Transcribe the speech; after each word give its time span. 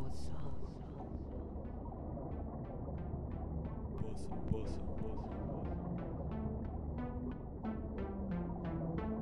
poço. 0.00 0.30
Poço, 4.00 4.28
poço, 4.50 4.78
poço. 4.90 5.28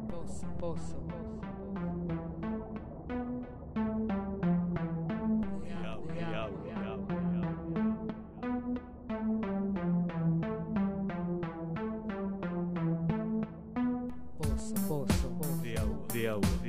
Poço, 0.08 0.46
poço. 0.58 0.96
Real, 5.64 6.02
real, 6.14 6.50
real, 6.64 6.98
poço, 14.38 14.74
poço, 14.86 15.28
poço. 15.38 15.62
Real, 15.62 15.88
real, 16.12 16.40
real. 16.62 16.67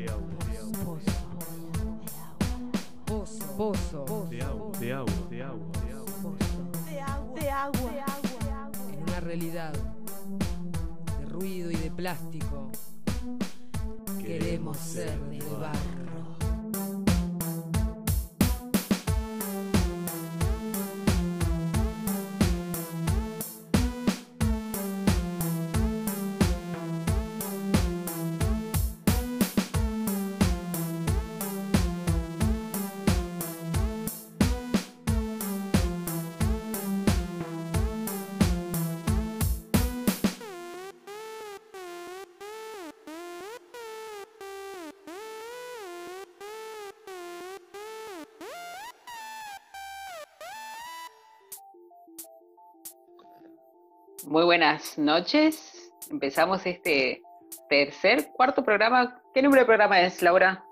Muy 54.30 54.44
buenas 54.44 54.96
noches. 55.00 55.92
Empezamos 56.12 56.64
este 56.68 57.20
tercer, 57.68 58.30
cuarto 58.34 58.64
programa. 58.64 59.20
¿Qué 59.34 59.42
número 59.42 59.62
de 59.62 59.66
programa 59.66 60.00
es, 60.02 60.22
Laura? 60.22 60.64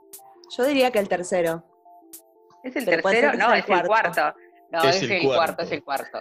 Yo 0.56 0.64
diría 0.64 0.92
que 0.92 1.00
el 1.00 1.10
tercero. 1.10 1.64
¿Es 2.64 2.76
el 2.76 2.86
Pero 2.86 3.02
tercero? 3.02 3.34
No, 3.34 3.52
es 3.56 3.68
el 3.68 3.74
el 3.80 3.88
cuarto. 3.88 4.36
No, 4.72 4.84
Es 4.84 4.98
es, 4.98 5.02
el 5.02 5.12
el, 5.12 5.24
cuarto. 5.24 5.38
cuarto, 5.38 5.64
es 5.64 5.72
el 5.72 5.84
cuarto. 5.84 6.20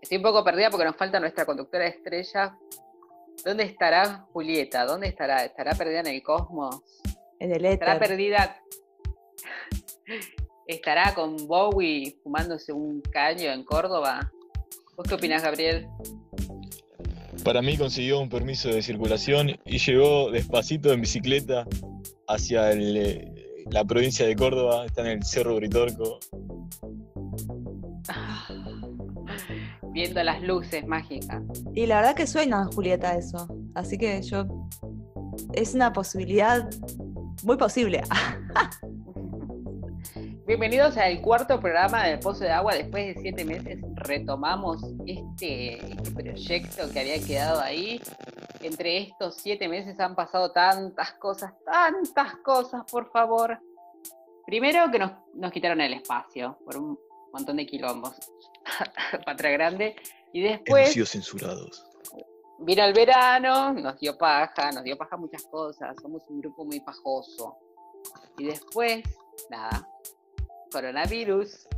Estoy 0.00 0.16
un 0.16 0.24
poco 0.24 0.42
perdida 0.42 0.70
porque 0.70 0.84
nos 0.86 0.96
falta 0.96 1.20
nuestra 1.20 1.46
conductora 1.46 1.86
estrella. 1.86 2.58
¿Dónde 3.44 3.62
estará 3.62 4.26
Julieta? 4.32 4.84
¿Dónde 4.84 5.06
estará? 5.06 5.44
¿Estará 5.44 5.76
perdida 5.76 6.00
en 6.00 6.08
el 6.08 6.20
cosmos? 6.24 6.82
En 7.38 7.52
el 7.52 7.64
¿Estará 7.64 7.94
éter. 7.94 8.08
perdida? 8.08 8.56
¿Estará 10.66 11.14
con 11.14 11.36
Bowie 11.46 12.18
fumándose 12.24 12.72
un 12.72 13.00
caño 13.02 13.52
en 13.52 13.62
Córdoba? 13.62 14.32
¿Vos 14.96 15.06
qué 15.08 15.14
opinás, 15.14 15.44
Gabriel? 15.44 15.88
Para 17.44 17.60
mí 17.60 17.76
consiguió 17.76 18.20
un 18.20 18.28
permiso 18.28 18.68
de 18.68 18.82
circulación 18.82 19.58
y 19.64 19.78
llegó 19.78 20.30
despacito 20.30 20.92
en 20.92 21.00
bicicleta 21.00 21.66
hacia 22.28 22.70
el, 22.70 22.96
eh, 22.96 23.64
la 23.70 23.84
provincia 23.84 24.24
de 24.26 24.36
Córdoba, 24.36 24.86
está 24.86 25.00
en 25.02 25.18
el 25.18 25.24
Cerro 25.24 25.56
Britorco. 25.56 26.20
Viendo 29.92 30.22
las 30.22 30.40
luces 30.42 30.86
mágicas. 30.86 31.42
Y 31.74 31.86
la 31.86 31.96
verdad 31.96 32.14
que 32.14 32.28
suena, 32.28 32.68
Julieta, 32.74 33.16
eso. 33.16 33.48
Así 33.74 33.98
que 33.98 34.22
yo. 34.22 34.46
Es 35.52 35.74
una 35.74 35.92
posibilidad 35.92 36.70
muy 37.42 37.56
posible. 37.56 38.02
Bienvenidos 40.46 40.96
al 40.96 41.20
cuarto 41.22 41.58
programa 41.58 42.06
del 42.06 42.20
Pozo 42.20 42.44
de 42.44 42.50
Agua. 42.50 42.74
Después 42.74 43.14
de 43.14 43.22
siete 43.22 43.44
meses 43.44 43.80
retomamos 44.02 44.82
este, 45.06 45.74
este 45.74 46.10
proyecto 46.10 46.90
que 46.92 47.00
había 47.00 47.24
quedado 47.24 47.60
ahí. 47.60 48.00
Entre 48.60 48.98
estos 48.98 49.36
siete 49.36 49.68
meses 49.68 49.98
han 50.00 50.14
pasado 50.14 50.52
tantas 50.52 51.12
cosas, 51.14 51.52
tantas 51.64 52.36
cosas, 52.44 52.82
por 52.90 53.10
favor. 53.10 53.58
Primero 54.46 54.90
que 54.90 54.98
nos, 54.98 55.12
nos 55.34 55.52
quitaron 55.52 55.80
el 55.80 55.94
espacio 55.94 56.58
por 56.64 56.76
un 56.76 56.98
montón 57.32 57.56
de 57.56 57.66
quilombos. 57.66 58.14
Patra 59.26 59.50
Grande. 59.50 59.96
Y 60.32 60.42
después 60.42 60.82
Enuncios 60.84 61.10
censurados. 61.10 61.84
vino 62.60 62.84
el 62.84 62.94
verano, 62.94 63.72
nos 63.74 63.98
dio 63.98 64.16
paja, 64.16 64.72
nos 64.72 64.84
dio 64.84 64.96
paja 64.96 65.16
muchas 65.16 65.44
cosas. 65.44 65.94
Somos 66.00 66.22
un 66.28 66.40
grupo 66.40 66.64
muy 66.64 66.80
pajoso. 66.80 67.56
Y 68.38 68.44
después, 68.44 69.02
nada, 69.50 69.88
coronavirus. 70.72 71.68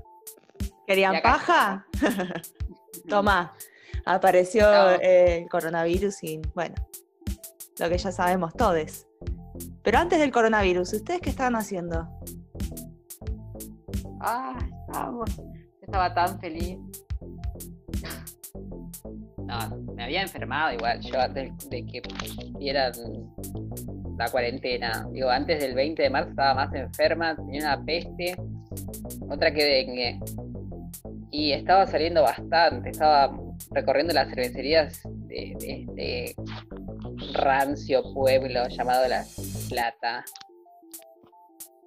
¿Querían 0.87 1.21
paja? 1.23 1.87
Toma. 3.09 3.53
Apareció 4.05 4.63
No. 4.71 4.91
eh, 5.01 5.39
el 5.43 5.49
coronavirus 5.49 6.23
y 6.25 6.41
bueno, 6.55 6.75
lo 7.79 7.89
que 7.89 7.97
ya 7.99 8.13
sabemos 8.13 8.53
todos. 8.55 9.07
Pero 9.83 9.99
antes 9.99 10.19
del 10.19 10.31
coronavirus, 10.31 10.93
¿ustedes 10.93 11.21
qué 11.21 11.31
estaban 11.31 11.57
haciendo? 11.57 12.07
Ah. 14.21 14.59
Yo 14.93 15.25
estaba 15.83 16.15
tan 16.15 16.39
feliz. 16.41 16.79
No, 19.39 19.77
me 19.95 20.05
había 20.05 20.23
enfermado 20.23 20.73
igual 20.73 21.01
yo 21.01 21.21
antes 21.21 21.53
de 21.69 21.85
que 21.87 22.03
dieran 22.59 22.93
la 24.19 24.29
cuarentena. 24.31 25.07
Digo, 25.13 25.29
antes 25.29 25.61
del 25.61 25.75
20 25.75 26.03
de 26.03 26.11
marzo 26.11 26.31
estaba 26.31 26.55
más 26.55 26.75
enferma, 26.75 27.37
tenía 27.37 27.61
una 27.75 27.85
peste, 27.85 28.37
otra 29.29 29.53
que 29.53 29.65
dengue. 29.65 30.21
Y 31.37 31.51
estaba 31.51 31.85
saliendo 31.85 32.23
bastante, 32.23 32.91
estaba 32.91 33.37
recorriendo 33.73 34.15
las 34.15 34.29
cervecerías 34.29 35.03
de, 35.27 35.57
este 35.59 36.37
rancio 37.33 38.05
pueblo 38.15 38.69
llamado 38.69 39.09
La 39.09 39.25
Plata. 39.69 40.25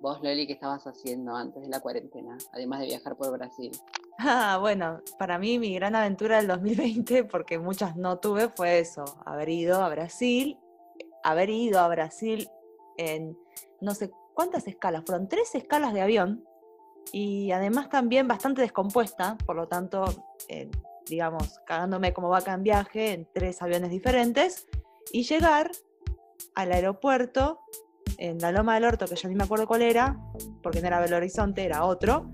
Vos, 0.01 0.21
Loli, 0.21 0.47
¿qué 0.47 0.51
estabas 0.51 0.85
haciendo 0.85 1.33
antes 1.33 1.63
de 1.63 1.69
la 1.69 1.79
cuarentena? 1.79 2.37
Además 2.51 2.81
de 2.81 2.87
viajar 2.87 3.15
por 3.15 3.31
Brasil. 3.31 3.71
Ah, 4.19 4.57
bueno, 4.59 5.01
para 5.19 5.37
mí 5.37 5.59
mi 5.59 5.75
gran 5.75 5.95
aventura 5.95 6.37
del 6.37 6.47
2020, 6.47 7.23
porque 7.25 7.59
muchas 7.59 7.95
no 7.95 8.17
tuve, 8.17 8.49
fue 8.49 8.79
eso, 8.79 9.05
haber 9.25 9.47
ido 9.47 9.83
a 9.83 9.89
Brasil, 9.89 10.57
haber 11.23 11.51
ido 11.51 11.79
a 11.79 11.87
Brasil 11.87 12.49
en 12.97 13.37
no 13.79 13.93
sé 13.93 14.09
cuántas 14.33 14.67
escalas, 14.67 15.03
fueron 15.05 15.29
tres 15.29 15.53
escalas 15.53 15.93
de 15.93 16.01
avión 16.01 16.46
y 17.11 17.51
además 17.51 17.89
también 17.89 18.27
bastante 18.27 18.61
descompuesta, 18.61 19.37
por 19.45 19.55
lo 19.55 19.67
tanto, 19.67 20.05
eh, 20.49 20.69
digamos, 21.07 21.59
cagándome 21.65 22.13
como 22.13 22.29
vaca 22.29 22.53
en 22.53 22.63
viaje 22.63 23.13
en 23.13 23.27
tres 23.33 23.61
aviones 23.61 23.89
diferentes 23.89 24.67
y 25.11 25.23
llegar 25.23 25.71
al 26.55 26.71
aeropuerto 26.71 27.61
en 28.17 28.39
la 28.39 28.51
Loma 28.51 28.75
del 28.75 28.85
Orto, 28.85 29.05
que 29.05 29.15
yo 29.15 29.29
ni 29.29 29.35
me 29.35 29.43
acuerdo 29.43 29.67
cuál 29.67 29.81
era, 29.81 30.17
porque 30.63 30.81
no 30.81 30.87
era 30.87 30.99
Belo 30.99 31.17
Horizonte, 31.17 31.63
era 31.63 31.85
otro, 31.85 32.31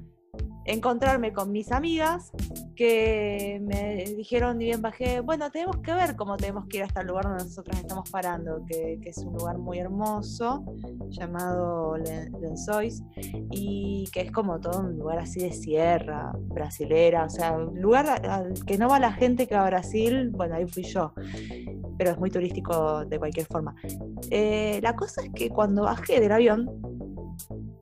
encontrarme 0.66 1.34
con 1.34 1.52
mis 1.52 1.72
amigas 1.72 2.32
que 2.76 3.60
me 3.64 4.04
dijeron, 4.16 4.58
ni 4.58 4.66
bien 4.66 4.82
bajé, 4.82 5.20
bueno, 5.22 5.50
tenemos 5.52 5.78
que 5.78 5.94
ver 5.94 6.16
cómo 6.16 6.38
tenemos 6.38 6.66
que 6.68 6.78
ir 6.78 6.84
hasta 6.84 7.02
el 7.02 7.08
lugar 7.08 7.26
donde 7.26 7.44
nosotros 7.44 7.78
estamos 7.78 8.10
parando, 8.10 8.64
que, 8.68 9.00
que 9.02 9.10
es 9.10 9.18
un 9.20 9.34
lugar 9.34 9.58
muy 9.58 9.80
hermoso, 9.80 10.64
llamado 11.10 11.98
Le- 11.98 12.30
Lençóis, 12.42 13.04
y 13.52 14.06
que 14.14 14.22
es 14.22 14.32
como 14.32 14.60
todo 14.60 14.80
un 14.80 14.98
lugar 14.98 15.20
así 15.20 15.40
de 15.40 15.52
sierra, 15.52 16.32
brasilera, 16.36 17.26
o 17.26 17.30
sea, 17.30 17.54
un 17.54 17.80
lugar 17.82 18.28
al 18.28 18.54
que 18.66 18.78
no 18.78 18.90
va 18.90 19.00
la 19.00 19.14
gente 19.14 19.48
que 19.48 19.56
va 19.56 19.64
a 19.66 19.70
Brasil, 19.70 20.30
bueno, 20.32 20.56
ahí 20.56 20.66
fui 20.68 20.84
yo, 20.84 21.14
pero 21.98 22.12
es 22.12 22.18
muy 22.18 22.30
turístico 22.30 23.06
de 23.06 23.20
cualquier 23.20 23.46
forma. 23.46 23.76
Eh, 24.32 24.80
la 24.82 24.96
cosa 24.96 25.22
es 25.24 25.32
que 25.34 25.50
cuando 25.50 25.84
bajé 25.84 26.20
del 26.20 26.32
avión, 26.32 26.70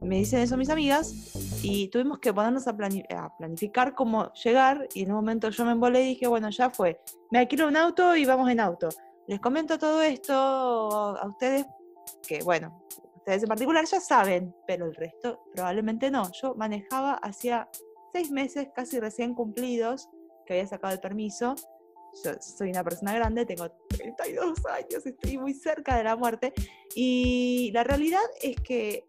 me 0.01 0.17
dicen 0.17 0.39
eso 0.39 0.57
mis 0.57 0.69
amigas, 0.69 1.13
y 1.63 1.87
tuvimos 1.89 2.19
que 2.19 2.33
ponernos 2.33 2.67
a, 2.67 2.73
plani- 2.75 3.05
a 3.13 3.35
planificar 3.37 3.93
cómo 3.93 4.31
llegar 4.33 4.87
y 4.93 5.03
en 5.03 5.09
un 5.11 5.17
momento 5.17 5.49
yo 5.49 5.65
me 5.65 5.71
embolé 5.71 6.03
y 6.03 6.07
dije, 6.09 6.27
bueno, 6.27 6.49
ya 6.49 6.69
fue, 6.69 6.99
me 7.29 7.39
alquilo 7.39 7.67
un 7.67 7.77
auto 7.77 8.15
y 8.15 8.25
vamos 8.25 8.49
en 8.49 8.59
auto. 8.59 8.89
Les 9.27 9.39
comento 9.39 9.77
todo 9.77 10.01
esto 10.01 10.33
a 10.33 11.27
ustedes, 11.27 11.65
que 12.27 12.41
bueno, 12.43 12.83
ustedes 13.15 13.43
en 13.43 13.49
particular 13.49 13.85
ya 13.85 13.99
saben, 13.99 14.53
pero 14.67 14.85
el 14.85 14.95
resto 14.95 15.43
probablemente 15.53 16.09
no. 16.09 16.31
Yo 16.41 16.55
manejaba 16.55 17.13
hacía 17.15 17.69
seis 18.11 18.31
meses 18.31 18.69
casi 18.75 18.99
recién 18.99 19.33
cumplidos 19.35 20.09
que 20.45 20.53
había 20.53 20.67
sacado 20.67 20.93
el 20.93 20.99
permiso. 20.99 21.55
Yo 22.25 22.31
soy 22.41 22.71
una 22.71 22.83
persona 22.83 23.13
grande, 23.13 23.45
tengo 23.45 23.69
32 23.89 24.65
años, 24.65 25.05
estoy 25.05 25.37
muy 25.37 25.53
cerca 25.53 25.95
de 25.95 26.03
la 26.03 26.15
muerte. 26.15 26.53
Y 26.95 27.71
la 27.73 27.83
realidad 27.83 28.19
es 28.41 28.55
que 28.57 29.05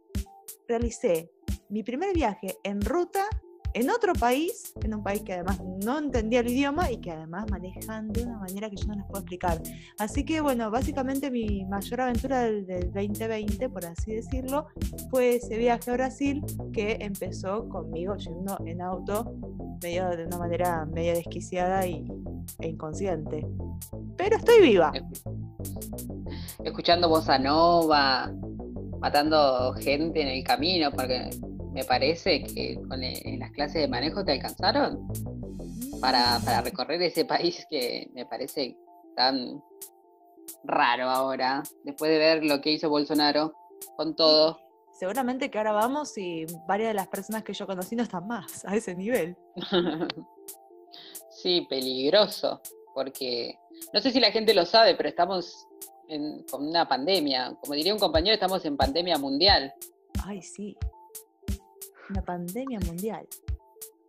realicé 0.69 1.31
mi 1.73 1.83
primer 1.83 2.15
viaje 2.15 2.59
en 2.65 2.83
ruta 2.83 3.27
en 3.75 3.89
otro 3.89 4.13
país, 4.13 4.75
en 4.83 4.93
un 4.93 5.03
país 5.03 5.23
que 5.23 5.33
además 5.33 5.59
no 5.83 5.99
entendía 5.99 6.41
el 6.41 6.49
idioma 6.49 6.91
y 6.91 6.99
que 6.99 7.11
además 7.11 7.47
manejan 7.51 8.13
de 8.13 8.25
una 8.25 8.39
manera 8.39 8.69
que 8.69 8.77
yo 8.77 8.87
no 8.89 8.97
les 8.97 9.05
puedo 9.07 9.21
explicar. 9.21 9.63
Así 9.99 10.27
que 10.27 10.43
bueno, 10.43 10.71
básicamente 10.71 11.31
mi 11.31 11.65
mayor 11.65 12.03
aventura 12.03 12.41
del, 12.41 12.67
del 12.67 12.93
2020, 12.93 13.71
por 13.71 13.87
así 13.87 14.17
decirlo, 14.17 14.67
fue 15.11 15.37
ese 15.37 15.57
viaje 15.57 15.91
a 15.91 15.95
Brasil 15.95 16.43
que 16.75 16.99
empezó 17.01 17.67
conmigo 17.71 18.15
yendo 18.17 18.59
en 18.67 18.83
auto 18.83 19.35
medio 19.83 20.11
de 20.11 20.27
una 20.27 20.37
manera 20.37 20.85
medio 20.85 21.15
desquiciada 21.15 21.87
y, 21.87 22.05
e 22.61 22.69
inconsciente. 22.69 23.47
Pero 24.19 24.37
estoy 24.37 24.61
viva. 24.61 24.93
Escuchando 26.63 27.09
bossa 27.09 27.39
nova, 27.39 28.31
matando 29.01 29.73
gente 29.75 30.21
en 30.21 30.29
el 30.29 30.45
camino, 30.45 30.91
porque 30.93 31.31
me 31.73 31.85
parece 31.85 32.43
que 32.43 32.79
con 32.89 33.03
e- 33.03 33.23
en 33.25 33.41
las 33.41 33.51
clases 33.53 33.83
de 33.83 33.89
manejo 33.89 34.25
te 34.25 34.33
alcanzaron 34.33 35.09
para, 36.01 36.39
para 36.45 36.61
recorrer 36.63 37.01
ese 37.03 37.25
país 37.25 37.67
que 37.71 38.09
me 38.15 38.27
parece 38.27 38.77
tan 39.17 39.63
raro 40.65 41.09
ahora, 41.09 41.63
después 41.85 42.11
de 42.11 42.19
ver 42.19 42.45
lo 42.45 42.61
que 42.61 42.73
hizo 42.73 42.91
Bolsonaro 42.91 43.55
con 43.97 44.15
todo. 44.15 44.59
Seguramente 44.93 45.51
que 45.51 45.59
ahora 45.59 45.73
vamos 45.73 46.17
y 46.19 46.47
varias 46.69 46.89
de 46.91 46.95
las 46.95 47.09
personas 47.09 47.43
que 47.43 47.55
yo 47.55 47.67
conocí 47.67 47.97
no 47.97 48.03
están 48.03 48.27
más 48.27 48.65
a 48.65 48.77
ese 48.77 48.95
nivel. 48.95 49.37
sí, 51.31 51.67
peligroso, 51.69 52.61
porque 52.95 53.59
no 53.93 54.01
sé 54.01 54.11
si 54.11 54.21
la 54.21 54.31
gente 54.31 54.55
lo 54.55 54.65
sabe, 54.67 54.95
pero 54.95 55.09
estamos 55.09 55.67
en, 56.09 56.45
con 56.51 56.67
una 56.67 56.87
pandemia. 56.87 57.57
Como 57.61 57.75
diría 57.75 57.95
un 57.95 57.99
compañero, 58.01 58.35
estamos 58.35 58.65
en 58.65 58.77
pandemia 58.77 59.19
mundial. 59.19 59.73
Ay, 60.25 60.43
sí. 60.43 60.77
Una 62.13 62.21
pandemia 62.23 62.79
mundial. 62.81 63.27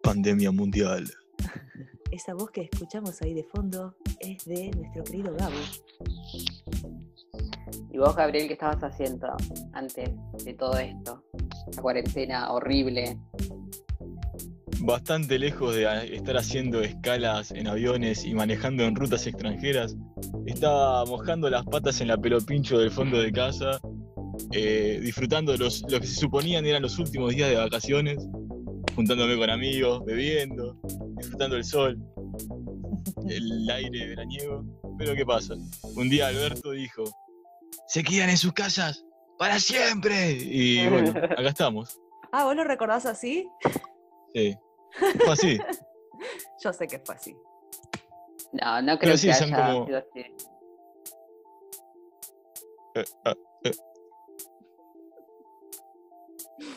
Pandemia 0.02 0.52
mundial. 0.52 1.06
Esa 2.12 2.34
voz 2.34 2.52
que 2.52 2.64
escuchamos 2.70 3.22
ahí 3.22 3.34
de 3.34 3.46
fondo 3.46 3.96
es 4.20 4.44
de 4.44 4.72
nuestro 4.72 5.06
querido 5.06 5.34
Gabo. 5.38 5.56
¿Y 7.94 7.98
vos, 7.98 8.14
Gabriel, 8.14 8.48
qué 8.48 8.54
estabas 8.56 8.84
haciendo 8.84 9.28
antes 9.72 10.10
de 10.44 10.54
todo 10.54 10.78
esto? 10.78 11.24
La 11.78 11.82
cuarentena 11.82 12.52
horrible. 12.52 13.18
Bastante 14.82 15.40
lejos 15.40 15.74
de 15.74 15.88
a- 15.88 16.04
estar 16.04 16.36
haciendo 16.36 16.82
escalas 16.82 17.52
en 17.52 17.68
aviones 17.68 18.26
y 18.26 18.34
manejando 18.34 18.84
en 18.84 18.96
rutas 18.98 19.26
extranjeras, 19.28 19.96
estaba 20.46 21.06
mojando 21.06 21.50
las 21.50 21.64
patas 21.66 22.02
en 22.02 22.10
la 22.10 22.18
pelopincho 22.18 22.78
del 22.80 22.92
fondo 22.92 23.18
de 23.22 23.32
casa, 23.32 23.80
eh, 24.52 25.00
disfrutando 25.02 25.56
los, 25.58 25.82
lo 25.90 26.00
que 26.00 26.08
se 26.08 26.16
suponían 26.16 26.66
eran 26.66 26.82
los 26.82 26.98
últimos 27.00 27.34
días 27.34 27.50
de 27.50 27.56
vacaciones, 27.56 28.18
juntándome 28.96 29.38
con 29.38 29.50
amigos, 29.50 30.04
bebiendo, 30.06 30.78
disfrutando 31.18 31.56
el 31.56 31.64
sol, 31.64 31.98
el 33.28 33.70
aire 33.70 34.08
veraniego. 34.10 34.64
Pero 34.98 35.16
¿qué 35.16 35.26
pasa? 35.26 35.56
Un 35.96 36.10
día 36.10 36.28
Alberto 36.28 36.72
dijo, 36.72 37.04
se 37.88 38.04
quedan 38.04 38.30
en 38.30 38.38
sus 38.38 38.54
casas 38.54 39.06
para 39.38 39.60
siempre. 39.60 40.32
Y 40.32 40.88
bueno, 40.88 41.10
acá 41.38 41.50
estamos. 41.50 42.00
Ah, 42.32 42.46
¿vos 42.46 42.56
lo 42.56 42.64
recordás 42.64 43.06
así? 43.06 43.48
Sí. 44.34 44.56
Fue 45.24 45.34
así. 45.34 45.58
Yo 46.64 46.72
sé 46.74 46.88
que 46.88 47.00
fue 47.00 47.16
así. 47.16 47.36
No, 48.54 48.82
no 48.82 48.98
creo 48.98 49.00
Pero 49.00 49.18
sí, 49.18 49.28
que 49.28 49.34
haya 49.34 49.56
como- 49.74 49.86
sido 49.86 49.98
así. 49.98 50.20
Eh, 52.96 53.04
ah, 53.26 53.36
eh, 53.64 53.72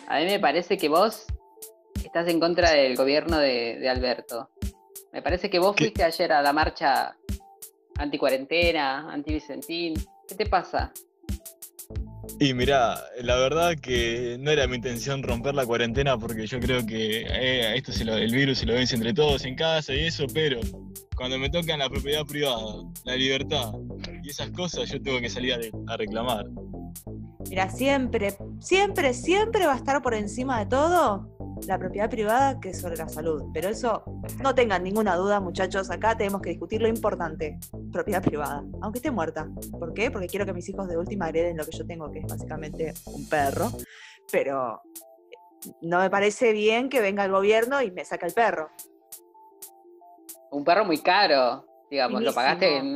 A 0.08 0.18
mí 0.20 0.26
me 0.26 0.38
parece 0.40 0.76
que 0.76 0.88
vos 0.88 1.26
estás 2.04 2.28
en 2.28 2.38
contra 2.40 2.70
del 2.72 2.96
gobierno 2.96 3.38
de, 3.38 3.78
de 3.78 3.88
Alberto. 3.88 4.50
Me 5.12 5.22
parece 5.22 5.48
que 5.50 5.58
vos 5.58 5.74
¿Qué? 5.74 5.84
fuiste 5.84 6.04
ayer 6.04 6.32
a 6.32 6.42
la 6.42 6.52
marcha 6.52 7.16
anti-cuarentena, 7.98 9.10
anti-Vicentín. 9.12 9.94
¿Qué 10.28 10.34
te 10.34 10.46
pasa? 10.46 10.92
Y 12.38 12.52
mirá, 12.52 13.00
la 13.22 13.36
verdad 13.36 13.74
que 13.80 14.36
no 14.40 14.50
era 14.50 14.66
mi 14.66 14.76
intención 14.76 15.22
romper 15.22 15.54
la 15.54 15.64
cuarentena 15.64 16.18
porque 16.18 16.46
yo 16.46 16.60
creo 16.60 16.84
que 16.84 17.22
eh, 17.22 17.76
esto 17.76 17.92
se 17.92 18.04
lo- 18.04 18.16
el 18.16 18.32
virus 18.34 18.58
se 18.58 18.66
lo 18.66 18.74
vence 18.74 18.94
entre 18.96 19.14
todos 19.14 19.44
en 19.46 19.54
casa 19.54 19.94
y 19.94 20.00
eso, 20.06 20.26
pero 20.34 20.60
cuando 21.16 21.38
me 21.38 21.48
tocan 21.48 21.78
la 21.78 21.88
propiedad 21.88 22.26
privada, 22.26 22.82
la 23.04 23.16
libertad 23.16 23.72
y 24.22 24.28
esas 24.28 24.50
cosas, 24.50 24.90
yo 24.90 25.00
tengo 25.00 25.18
que 25.20 25.30
salir 25.30 25.54
a 25.86 25.96
reclamar. 25.96 26.44
Mira, 27.48 27.70
siempre, 27.70 28.36
siempre, 28.60 29.14
siempre 29.14 29.66
va 29.66 29.74
a 29.74 29.76
estar 29.76 30.02
por 30.02 30.14
encima 30.14 30.58
de 30.58 30.66
todo 30.66 31.36
la 31.66 31.78
propiedad 31.78 32.10
privada 32.10 32.60
que 32.60 32.74
sobre 32.74 32.96
la 32.96 33.08
salud. 33.08 33.44
Pero 33.54 33.68
eso, 33.68 34.02
no 34.42 34.54
tengan 34.54 34.82
ninguna 34.82 35.16
duda, 35.16 35.40
muchachos, 35.40 35.90
acá 35.90 36.16
tenemos 36.16 36.42
que 36.42 36.50
discutir 36.50 36.82
lo 36.82 36.88
importante, 36.88 37.58
propiedad 37.92 38.22
privada, 38.22 38.64
aunque 38.82 38.98
esté 38.98 39.10
muerta. 39.10 39.48
¿Por 39.78 39.94
qué? 39.94 40.10
Porque 40.10 40.26
quiero 40.26 40.44
que 40.44 40.52
mis 40.52 40.68
hijos 40.68 40.88
de 40.88 40.96
última 40.96 41.28
hereden 41.28 41.56
lo 41.56 41.64
que 41.64 41.76
yo 41.76 41.86
tengo, 41.86 42.10
que 42.10 42.20
es 42.20 42.26
básicamente 42.26 42.92
un 43.06 43.28
perro. 43.28 43.70
Pero 44.30 44.82
no 45.82 46.00
me 46.00 46.10
parece 46.10 46.52
bien 46.52 46.88
que 46.88 47.00
venga 47.00 47.24
el 47.24 47.30
gobierno 47.30 47.80
y 47.80 47.90
me 47.90 48.04
saque 48.04 48.26
el 48.26 48.34
perro. 48.34 48.70
Un 50.50 50.64
perro 50.64 50.84
muy 50.84 50.98
caro, 50.98 51.64
digamos, 51.90 52.22
lo 52.22 52.32
pagaste 52.32 52.76
en, 52.76 52.94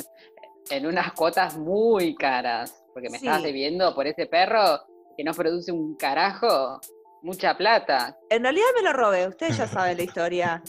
en 0.70 0.86
unas 0.86 1.12
cuotas 1.12 1.56
muy 1.56 2.14
caras, 2.14 2.84
porque 3.00 3.10
me 3.10 3.18
Sí. 3.18 3.26
estabas 3.26 3.42
debiendo 3.42 3.94
por 3.94 4.06
ese 4.06 4.26
perro 4.26 4.80
que 5.16 5.24
no 5.24 5.32
produce 5.32 5.72
un 5.72 5.96
carajo, 5.96 6.80
mucha 7.22 7.56
plata. 7.56 8.18
En 8.28 8.42
realidad 8.42 8.66
me 8.76 8.82
lo 8.82 8.92
robé, 8.92 9.26
ustedes 9.26 9.56
ya 9.56 9.66
saben 9.66 9.96
la 9.96 10.02
historia. 10.04 10.62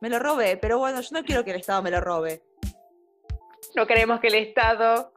Me 0.00 0.08
lo 0.08 0.18
robé, 0.18 0.56
pero 0.56 0.78
bueno, 0.78 1.00
yo 1.00 1.08
no 1.12 1.22
quiero 1.24 1.44
que 1.44 1.50
el 1.52 1.60
Estado 1.60 1.82
me 1.82 1.90
lo 1.90 2.00
robe. 2.00 2.42
No 3.76 3.86
queremos 3.86 4.18
que 4.20 4.28
el 4.28 4.34
Estado. 4.34 5.12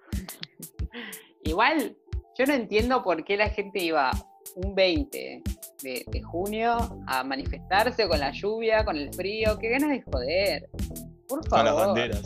Igual, 1.44 1.98
yo 2.38 2.46
no 2.46 2.54
entiendo 2.54 3.04
por 3.04 3.24
qué 3.24 3.38
la 3.38 3.50
gente 3.50 3.80
iba 3.84 4.12
un 4.56 4.76
20 4.76 5.42
de, 5.82 6.06
de 6.08 6.22
junio 6.22 6.78
a 7.08 7.24
manifestarse 7.24 8.08
con 8.08 8.20
la 8.20 8.32
lluvia, 8.32 8.86
con 8.86 8.96
el 8.98 9.12
frío. 9.14 9.58
Qué 9.58 9.70
ganas 9.70 9.90
de 9.90 10.02
joder. 10.04 10.70
Por 11.28 11.42
Con 11.48 11.50
favor. 11.50 11.66
las 11.66 11.76
banderas. 11.88 12.22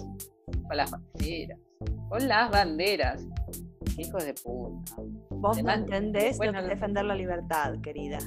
Con 0.68 0.78
las 0.78 0.92
banderas. 0.92 1.60
Con 2.10 2.28
las 2.28 2.52
banderas. 2.52 3.24
Qué 3.98 4.04
Hijos 4.04 4.26
de 4.26 4.34
puta. 4.36 4.94
Vos 5.32 5.64
no 5.64 5.72
entendés 5.72 6.38
bueno, 6.38 6.54
lo 6.54 6.68
que 6.68 6.74
es 6.74 6.80
defender 6.80 7.04
la 7.04 7.16
libertad, 7.16 7.74
querida. 7.82 8.20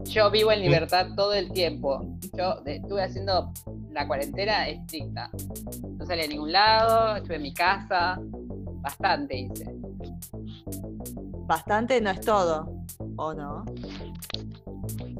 Yo 0.00 0.28
vivo 0.28 0.50
en 0.50 0.60
libertad 0.60 1.06
todo 1.14 1.34
el 1.34 1.52
tiempo. 1.52 2.04
Yo 2.32 2.62
estuve 2.64 3.04
haciendo 3.04 3.52
la 3.92 4.08
cuarentena 4.08 4.66
estricta. 4.66 5.30
No 5.96 6.04
salí 6.04 6.22
a 6.22 6.26
ningún 6.26 6.50
lado, 6.50 7.16
estuve 7.16 7.36
en 7.36 7.42
mi 7.42 7.54
casa. 7.54 8.18
Bastante 8.20 9.38
hice. 9.38 9.72
Bastante 11.46 12.00
no 12.00 12.10
es 12.10 12.20
todo, 12.20 12.84
¿o 13.18 13.34
no? 13.34 13.64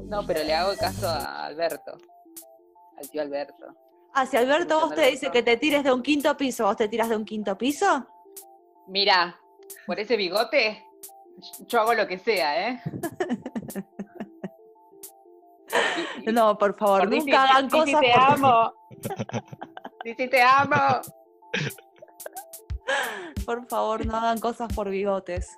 No, 0.09 0.25
pero 0.25 0.43
le 0.43 0.53
hago 0.53 0.73
caso 0.77 1.07
a 1.07 1.45
Alberto. 1.45 1.97
Al 2.97 3.09
tío 3.09 3.21
Alberto. 3.21 3.65
Ah, 4.13 4.25
si 4.25 4.35
Alberto 4.35 4.79
vos 4.81 4.93
te 4.93 5.09
dice 5.09 5.31
que 5.31 5.41
te 5.41 5.55
tires 5.55 5.85
de 5.85 5.93
un 5.93 6.01
quinto 6.01 6.35
piso, 6.35 6.65
¿vos 6.65 6.75
te 6.75 6.89
tiras 6.89 7.07
de 7.07 7.15
un 7.15 7.23
quinto 7.23 7.57
piso? 7.57 8.07
Mira, 8.87 9.39
por 9.85 9.99
ese 9.99 10.15
bigote, 10.17 10.83
yo 11.67 11.81
hago 11.81 11.93
lo 11.93 12.07
que 12.07 12.17
sea, 12.17 12.69
¿eh? 12.69 12.81
No, 16.31 16.57
por 16.57 16.75
favor, 16.77 17.01
por 17.01 17.09
nunca 17.09 17.43
hagan 17.43 17.67
Titi, 17.69 17.91
cosas 17.91 18.01
te 18.01 18.11
por- 18.13 18.23
amo. 18.23 18.73
Titi, 20.03 20.27
te 20.29 20.41
amo. 20.41 20.75
Por 23.45 23.67
favor, 23.67 24.05
no 24.05 24.15
hagan 24.17 24.39
cosas 24.39 24.71
por 24.73 24.89
bigotes. 24.89 25.57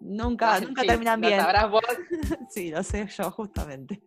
Nunca, 0.00 0.60
nunca 0.60 0.82
terminan 0.82 1.20
lo 1.20 1.26
bien. 1.28 1.40
sabrás 1.40 1.70
vos. 1.70 1.82
Sí, 2.50 2.70
lo 2.70 2.82
sé 2.82 3.06
yo, 3.06 3.30
justamente. 3.30 4.02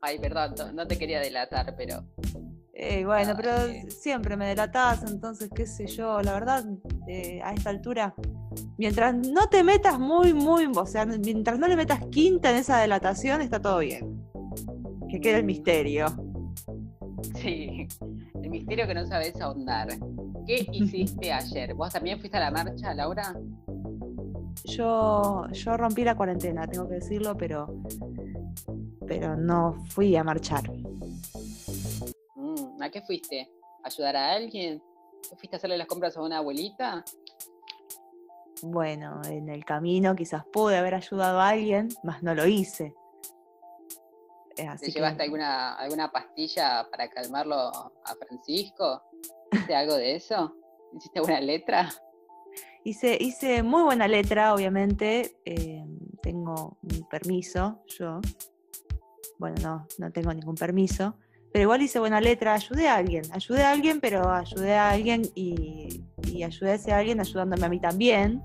Ay, 0.00 0.18
perdón, 0.18 0.54
no, 0.56 0.72
no 0.72 0.86
te 0.86 0.98
quería 0.98 1.20
delatar, 1.20 1.74
pero 1.76 2.04
Eh, 2.76 3.04
bueno, 3.04 3.32
Ah, 3.32 3.36
pero 3.36 3.52
siempre 3.88 4.36
me 4.36 4.46
delatás, 4.48 5.04
entonces, 5.08 5.48
qué 5.54 5.64
sé 5.64 5.86
yo, 5.86 6.20
la 6.22 6.32
verdad, 6.32 6.64
eh, 7.06 7.40
a 7.44 7.52
esta 7.52 7.70
altura, 7.70 8.14
mientras 8.78 9.14
no 9.14 9.48
te 9.48 9.62
metas 9.62 9.98
muy, 10.00 10.34
muy, 10.34 10.66
o 10.74 10.86
sea, 10.86 11.06
mientras 11.06 11.58
no 11.58 11.68
le 11.68 11.76
metas 11.76 12.00
quinta 12.10 12.50
en 12.50 12.56
esa 12.56 12.80
delatación, 12.80 13.42
está 13.42 13.60
todo 13.60 13.78
bien. 13.78 14.24
Que 15.08 15.20
quede 15.20 15.38
el 15.38 15.44
misterio. 15.44 16.06
sí. 17.36 17.86
El 18.42 18.50
misterio 18.50 18.86
que 18.86 18.94
no 18.94 19.06
sabes 19.06 19.40
ahondar. 19.40 19.88
¿Qué 20.46 20.66
hiciste 20.72 21.32
ayer? 21.32 21.74
¿Vos 21.74 21.92
también 21.92 22.18
fuiste 22.18 22.36
a 22.36 22.40
la 22.40 22.50
marcha, 22.50 22.92
Laura? 22.92 23.34
Yo, 24.64 25.46
yo 25.52 25.76
rompí 25.76 26.04
la 26.04 26.16
cuarentena, 26.16 26.66
tengo 26.66 26.88
que 26.88 26.94
decirlo, 26.96 27.36
pero, 27.36 27.82
pero 29.06 29.36
no 29.36 29.76
fui 29.90 30.16
a 30.16 30.24
marchar. 30.24 30.64
¿A 32.84 32.90
qué 32.90 33.00
fuiste? 33.00 33.50
¿Ayudar 33.82 34.14
a 34.14 34.32
alguien? 34.32 34.82
¿Fuiste 35.38 35.56
a 35.56 35.58
hacerle 35.58 35.78
las 35.78 35.86
compras 35.86 36.18
a 36.18 36.20
una 36.20 36.36
abuelita? 36.36 37.02
Bueno, 38.60 39.22
en 39.24 39.48
el 39.48 39.64
camino 39.64 40.14
quizás 40.14 40.44
pude 40.52 40.76
haber 40.76 40.94
ayudado 40.94 41.40
a 41.40 41.48
alguien, 41.48 41.88
mas 42.02 42.22
no 42.22 42.34
lo 42.34 42.46
hice. 42.46 42.94
Eh, 44.58 44.68
¿Te 44.78 44.84
que, 44.84 44.92
llevaste 44.92 45.22
alguna, 45.22 45.76
alguna 45.76 46.12
pastilla 46.12 46.86
para 46.90 47.08
calmarlo 47.08 47.56
a 47.56 48.14
Francisco? 48.18 49.02
¿Hiciste 49.50 49.74
algo 49.74 49.94
de 49.94 50.16
eso? 50.16 50.54
¿Hiciste 50.94 51.20
alguna 51.20 51.40
letra? 51.40 51.88
hice, 52.84 53.16
hice 53.18 53.62
muy 53.62 53.82
buena 53.82 54.06
letra, 54.06 54.52
obviamente. 54.52 55.38
eh, 55.46 55.86
tengo 56.20 56.76
un 56.82 57.08
permiso, 57.08 57.82
yo. 57.98 58.20
Bueno, 59.38 59.56
no, 59.62 59.86
no 59.96 60.12
tengo 60.12 60.34
ningún 60.34 60.54
permiso. 60.54 61.16
Pero 61.54 61.62
igual 61.62 61.82
hice 61.82 62.00
buena 62.00 62.20
letra, 62.20 62.54
ayudé 62.54 62.88
a 62.88 62.96
alguien. 62.96 63.22
Ayudé 63.30 63.62
a 63.62 63.70
alguien, 63.70 64.00
pero 64.00 64.28
ayudé 64.28 64.74
a 64.74 64.90
alguien 64.90 65.22
y, 65.36 66.02
y 66.26 66.42
ayudé 66.42 66.72
a 66.72 66.74
ese 66.74 66.92
alguien 66.92 67.20
ayudándome 67.20 67.64
a 67.64 67.68
mí 67.68 67.78
también. 67.80 68.42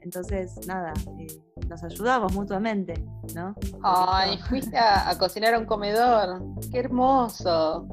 Entonces, 0.00 0.56
nada, 0.66 0.92
eh, 1.20 1.28
nos 1.68 1.84
ayudamos 1.84 2.32
mutuamente, 2.32 2.94
¿no? 3.32 3.54
Ay, 3.80 4.38
fuiste 4.48 4.76
a, 4.76 5.08
a 5.08 5.16
cocinar 5.16 5.54
a 5.54 5.60
un 5.60 5.66
comedor. 5.66 6.42
¡Qué 6.72 6.80
hermoso! 6.80 7.86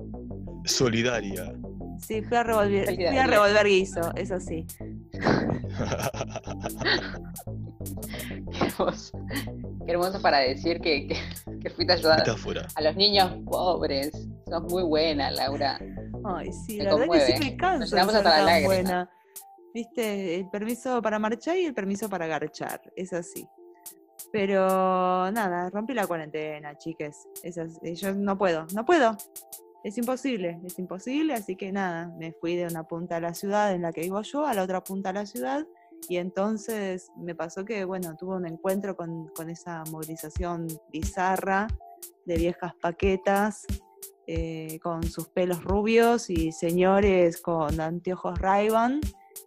Solidaria. 0.65 1.53
Sí, 1.99 2.23
fui 2.23 2.35
a 2.35 2.41
revolver, 2.41 2.95
fui 2.95 3.05
a 3.05 3.27
revolver 3.27 3.67
guiso, 3.67 4.11
eso 4.15 4.39
sí. 4.39 4.65
Qué 8.51 8.65
hermoso. 8.65 9.19
Qué 9.85 9.91
hermoso 9.91 10.21
para 10.21 10.39
decir 10.39 10.79
que, 10.81 11.07
que, 11.07 11.15
que 11.63 11.69
fuiste 11.69 11.93
a 11.93 11.95
ayudar 11.95 12.19
Metáfora. 12.19 12.67
a 12.75 12.81
los 12.81 12.95
niños 12.95 13.31
pobres. 13.45 14.11
Sos 14.47 14.63
muy 14.63 14.83
buena, 14.83 15.31
Laura. 15.31 15.79
Ay, 16.25 16.51
sí, 16.53 16.77
Me 16.77 16.83
la 16.83 16.95
verdad 16.95 17.13
que 17.13 17.19
sí 17.21 17.31
conmueve. 17.33 17.51
me 17.51 17.57
cansa 17.57 17.95
Nos 18.05 18.15
hasta 18.15 18.29
la 18.37 18.43
lágrima. 18.43 18.67
buena. 18.67 19.09
Viste, 19.73 20.35
el 20.35 20.49
permiso 20.49 21.01
para 21.01 21.17
marchar 21.17 21.57
y 21.57 21.65
el 21.65 21.73
permiso 21.73 22.07
para 22.09 22.27
garchar, 22.27 22.79
es 22.95 23.11
así. 23.13 23.47
Pero 24.31 25.31
nada, 25.31 25.69
rompí 25.69 25.93
la 25.93 26.07
cuarentena, 26.07 26.77
chiques. 26.77 27.27
Es 27.43 27.57
así, 27.57 27.95
Yo 27.95 28.13
no 28.13 28.37
puedo, 28.37 28.65
no 28.73 28.85
puedo. 28.85 29.15
Es 29.83 29.97
imposible, 29.97 30.59
es 30.63 30.79
imposible, 30.79 31.33
así 31.33 31.55
que 31.57 31.71
nada, 31.71 32.07
me 32.17 32.31
fui 32.33 32.55
de 32.55 32.65
una 32.67 32.83
punta 32.87 33.15
de 33.15 33.21
la 33.21 33.33
ciudad 33.33 33.73
en 33.73 33.81
la 33.81 33.91
que 33.91 34.01
vivo 34.01 34.21
yo 34.21 34.45
a 34.45 34.53
la 34.53 34.63
otra 34.63 34.81
punta 34.81 35.09
de 35.11 35.19
la 35.19 35.25
ciudad 35.25 35.65
y 36.09 36.17
entonces 36.17 37.11
me 37.17 37.35
pasó 37.35 37.65
que, 37.65 37.85
bueno, 37.85 38.15
tuve 38.17 38.35
un 38.35 38.47
encuentro 38.47 38.95
con, 38.95 39.27
con 39.35 39.49
esa 39.49 39.83
movilización 39.91 40.67
bizarra 40.91 41.67
de 42.25 42.37
viejas 42.37 42.73
paquetas 42.81 43.65
eh, 44.25 44.79
con 44.81 45.03
sus 45.03 45.27
pelos 45.27 45.63
rubios 45.63 46.29
y 46.29 46.53
señores 46.53 47.41
con 47.41 47.81
anteojos 47.81 48.39
ray 48.39 48.69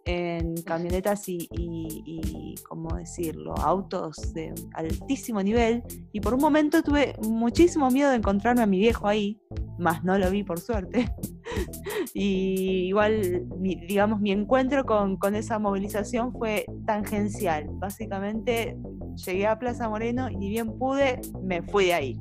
en 0.05 0.55
camionetas 0.61 1.27
y, 1.27 1.47
y, 1.51 2.03
y, 2.05 2.55
¿cómo 2.67 2.95
decirlo?, 2.95 3.55
autos 3.57 4.33
de 4.33 4.53
altísimo 4.73 5.41
nivel. 5.41 5.83
Y 6.11 6.21
por 6.21 6.33
un 6.33 6.41
momento 6.41 6.83
tuve 6.83 7.15
muchísimo 7.23 7.89
miedo 7.89 8.11
de 8.11 8.17
encontrarme 8.17 8.61
a 8.61 8.67
mi 8.67 8.79
viejo 8.79 9.07
ahí, 9.07 9.41
más 9.77 10.03
no 10.03 10.17
lo 10.17 10.29
vi 10.29 10.43
por 10.43 10.59
suerte. 10.59 11.11
y 12.13 12.87
igual, 12.87 13.45
mi- 13.57 13.75
digamos, 13.87 14.19
mi 14.19 14.31
encuentro 14.31 14.85
con, 14.85 15.17
con 15.17 15.35
esa 15.35 15.59
movilización 15.59 16.31
fue 16.33 16.65
tangencial. 16.85 17.65
Básicamente 17.69 18.77
llegué 19.25 19.47
a 19.47 19.57
Plaza 19.59 19.89
Moreno 19.89 20.29
y 20.29 20.35
ni 20.37 20.49
bien 20.49 20.77
pude, 20.77 21.19
me 21.43 21.61
fui 21.61 21.85
de 21.85 21.93
ahí. 21.93 22.19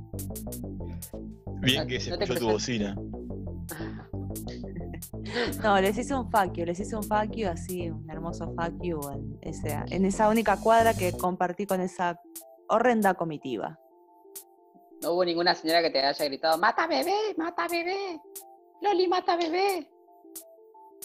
Bien 1.60 1.86
que 1.86 1.98
se 2.00 2.10
escuchó 2.10 2.34
tu 2.38 2.46
bocina. 2.52 2.96
No, 5.62 5.80
les 5.80 5.96
hice 5.98 6.14
un 6.14 6.30
you, 6.54 6.64
les 6.64 6.78
hice 6.80 6.96
un 6.96 7.02
you 7.32 7.48
así, 7.48 7.90
un 7.90 8.08
hermoso 8.10 8.54
you 8.82 9.00
en, 9.12 9.38
ese- 9.42 9.82
en 9.90 10.04
esa 10.04 10.28
única 10.28 10.56
cuadra 10.58 10.94
que 10.94 11.12
compartí 11.12 11.66
con 11.66 11.80
esa 11.80 12.20
horrenda 12.68 13.14
comitiva. 13.14 13.78
No 15.02 15.12
hubo 15.12 15.24
ninguna 15.24 15.54
señora 15.54 15.82
que 15.82 15.90
te 15.90 16.00
haya 16.00 16.24
gritado, 16.24 16.56
mata 16.58 16.86
bebé, 16.86 17.14
mata 17.36 17.66
bebé. 17.68 18.18
Loli, 18.80 19.08
mata 19.08 19.36
bebé. 19.36 19.88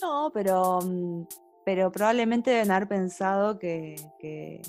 No, 0.02 0.32
pero, 0.34 0.80
mm, 0.82 1.28
pero 1.66 1.92
probablemente 1.92 2.52
deben 2.52 2.72
haber 2.72 2.88
pensado 2.88 3.60
que, 3.60 3.96
que, 4.20 4.62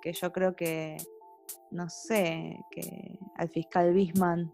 que 0.00 0.12
yo 0.12 0.32
creo 0.32 0.54
que, 0.54 0.96
no 1.70 1.88
sé, 1.88 2.58
que 2.70 3.18
al 3.36 3.48
fiscal 3.48 3.92
Bisman 3.92 4.52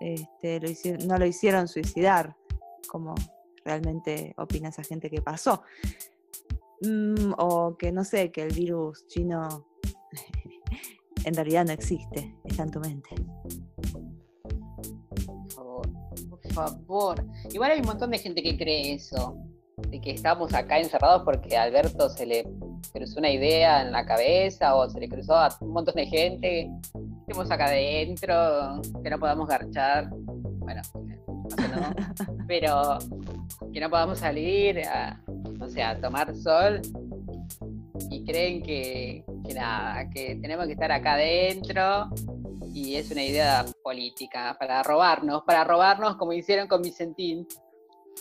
este, 0.00 0.60
no 1.06 1.16
lo 1.18 1.26
hicieron 1.26 1.68
suicidar, 1.68 2.36
como 2.88 3.14
realmente 3.64 4.34
opina 4.36 4.68
esa 4.68 4.82
gente 4.82 5.08
que 5.08 5.22
pasó. 5.22 5.62
Mm, 6.82 7.32
o 7.38 7.76
que 7.78 7.92
no 7.92 8.04
sé, 8.04 8.30
que 8.30 8.42
el 8.42 8.52
virus 8.52 9.06
chino 9.06 9.66
en 11.24 11.34
realidad 11.34 11.64
no 11.64 11.72
existe, 11.72 12.36
está 12.44 12.64
en 12.64 12.70
tu 12.70 12.80
mente. 12.80 13.14
Por 16.54 16.70
favor. 16.70 17.24
Igual 17.52 17.72
hay 17.72 17.80
un 17.80 17.86
montón 17.86 18.10
de 18.10 18.18
gente 18.18 18.42
que 18.42 18.56
cree 18.56 18.94
eso. 18.94 19.36
De 19.76 20.00
que 20.00 20.12
estamos 20.12 20.54
acá 20.54 20.78
encerrados 20.78 21.22
porque 21.24 21.56
a 21.56 21.64
Alberto 21.64 22.08
se 22.08 22.26
le 22.26 22.46
cruzó 22.92 23.18
una 23.18 23.30
idea 23.30 23.82
en 23.82 23.90
la 23.90 24.06
cabeza 24.06 24.76
o 24.76 24.88
se 24.88 25.00
le 25.00 25.08
cruzó 25.08 25.34
a 25.34 25.48
un 25.60 25.72
montón 25.72 25.94
de 25.96 26.06
gente. 26.06 26.70
Estemos 27.20 27.50
acá 27.50 27.66
adentro, 27.66 28.80
que 29.02 29.10
no 29.10 29.18
podamos 29.18 29.48
garchar. 29.48 30.10
Bueno, 30.10 30.82
no. 30.94 32.44
Pero 32.46 32.98
que 33.72 33.80
no 33.80 33.90
podamos 33.90 34.18
salir 34.18 34.80
a, 34.86 35.20
o 35.60 35.68
sea, 35.68 35.90
a 35.90 36.00
tomar 36.00 36.34
sol. 36.36 36.80
Y 38.10 38.24
creen 38.24 38.62
que, 38.62 39.24
que 39.46 39.54
nada, 39.54 40.08
que 40.10 40.36
tenemos 40.36 40.66
que 40.66 40.72
estar 40.72 40.92
acá 40.92 41.14
adentro 41.14 42.10
y 42.74 42.96
es 42.96 43.10
una 43.12 43.22
idea 43.22 43.64
política 43.82 44.56
para 44.58 44.82
robarnos, 44.82 45.42
para 45.46 45.62
robarnos 45.62 46.16
como 46.16 46.32
hicieron 46.32 46.66
con 46.66 46.82
Vicentín. 46.82 47.46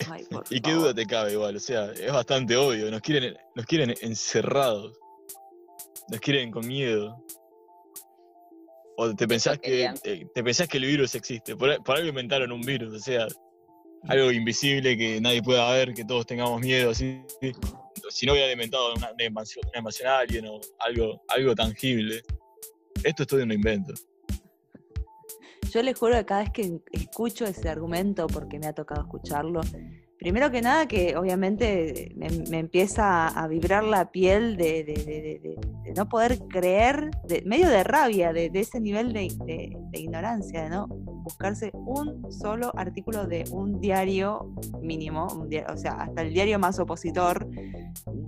Ay, 0.10 0.26
por 0.26 0.46
¿Y 0.50 0.62
qué 0.62 0.70
favor. 0.70 0.84
duda 0.84 0.94
te 0.94 1.06
cabe 1.08 1.34
igual? 1.34 1.56
O 1.56 1.60
sea, 1.60 1.92
es 1.92 2.12
bastante 2.12 2.56
obvio. 2.56 2.90
Nos 2.92 3.02
quieren, 3.02 3.36
nos 3.56 3.66
quieren 3.66 3.96
encerrados. 4.02 4.98
Nos 6.10 6.20
quieren 6.20 6.52
con 6.52 6.68
miedo. 6.68 7.18
O 8.96 9.14
te 9.16 9.28
pensás 9.28 9.58
que 9.58 9.86
eh, 9.86 10.28
te 10.36 10.44
pensás 10.44 10.68
que 10.68 10.78
el 10.78 10.86
virus 10.86 11.16
existe. 11.16 11.56
Por, 11.56 11.84
por 11.84 11.96
algo 11.96 12.10
inventaron 12.10 12.52
un 12.52 12.62
virus, 12.62 12.94
o 12.94 13.00
sea, 13.00 13.26
algo 14.08 14.32
invisible 14.32 14.96
que 14.96 15.20
nadie 15.20 15.42
pueda 15.42 15.72
ver, 15.72 15.96
que 15.96 16.06
todos 16.06 16.28
tengamos 16.28 16.62
miedo, 16.62 16.92
así. 16.92 17.24
Si 18.10 18.28
no 18.28 18.34
hubiera 18.34 18.52
inventado 18.52 18.94
una, 18.94 19.12
una 19.12 19.30
una 19.30 19.78
invasión 19.80 20.10
a 20.10 20.20
alguien 20.20 20.46
o 20.46 20.60
algo, 20.78 21.24
algo 21.30 21.56
tangible. 21.56 22.22
Esto 23.04 23.24
es 23.24 23.28
todo 23.28 23.42
un 23.42 23.52
invento. 23.52 23.94
Yo 25.74 25.82
les 25.82 25.98
juro 25.98 26.14
que 26.14 26.26
cada 26.26 26.42
vez 26.42 26.52
que 26.52 26.80
escucho 26.92 27.46
ese 27.46 27.68
argumento, 27.68 28.28
porque 28.28 28.60
me 28.60 28.68
ha 28.68 28.74
tocado 28.74 29.02
escucharlo, 29.02 29.62
primero 30.20 30.52
que 30.52 30.62
nada 30.62 30.88
que 30.88 31.18
obviamente 31.18 32.14
me, 32.16 32.60
empieza 32.60 33.28
a 33.28 33.48
vibrar 33.48 33.84
la 33.84 34.12
piel 34.12 34.56
de, 34.56 35.58
no 35.98 36.08
poder 36.08 36.38
creer, 36.48 37.10
medio 37.46 37.70
de 37.70 37.84
rabia, 37.84 38.34
de, 38.34 38.52
ese 38.54 38.80
nivel 38.80 39.14
de, 39.14 39.24
ignorancia, 39.94 40.64
de 40.64 40.70
no 40.70 40.86
buscarse 40.88 41.72
un 41.74 42.32
solo 42.32 42.72
artículo 42.76 43.26
de 43.26 43.44
un 43.52 43.82
diario 43.82 44.54
mínimo, 44.80 45.28
un 45.36 45.50
dia- 45.50 45.66
o 45.74 45.78
sea, 45.78 45.94
hasta 45.94 46.22
el 46.22 46.34
diario 46.34 46.60
más 46.60 46.78
opositor 46.78 47.48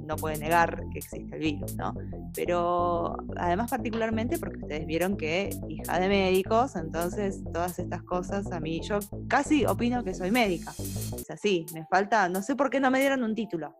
no 0.05 0.15
puede 0.15 0.38
negar 0.38 0.83
que 0.91 1.00
existe 1.00 1.35
el 1.35 1.39
virus, 1.39 1.75
¿no? 1.75 1.93
Pero 2.33 3.15
además 3.38 3.69
particularmente 3.69 4.38
porque 4.38 4.57
ustedes 4.57 4.85
vieron 4.85 5.17
que 5.17 5.50
hija 5.67 6.00
de 6.00 6.07
médicos, 6.07 6.75
entonces 6.75 7.43
todas 7.53 7.79
estas 7.79 8.03
cosas 8.03 8.51
a 8.51 8.59
mí, 8.59 8.81
yo 8.81 9.00
casi 9.27 9.65
opino 9.65 10.03
que 10.03 10.13
soy 10.13 10.31
médica. 10.31 10.71
Es 10.71 11.29
así, 11.29 11.65
me 11.74 11.85
falta, 11.85 12.29
no 12.29 12.41
sé 12.41 12.55
por 12.55 12.69
qué 12.69 12.79
no 12.79 12.91
me 12.91 13.00
dieron 13.00 13.24
un 13.24 13.35
título. 13.35 13.75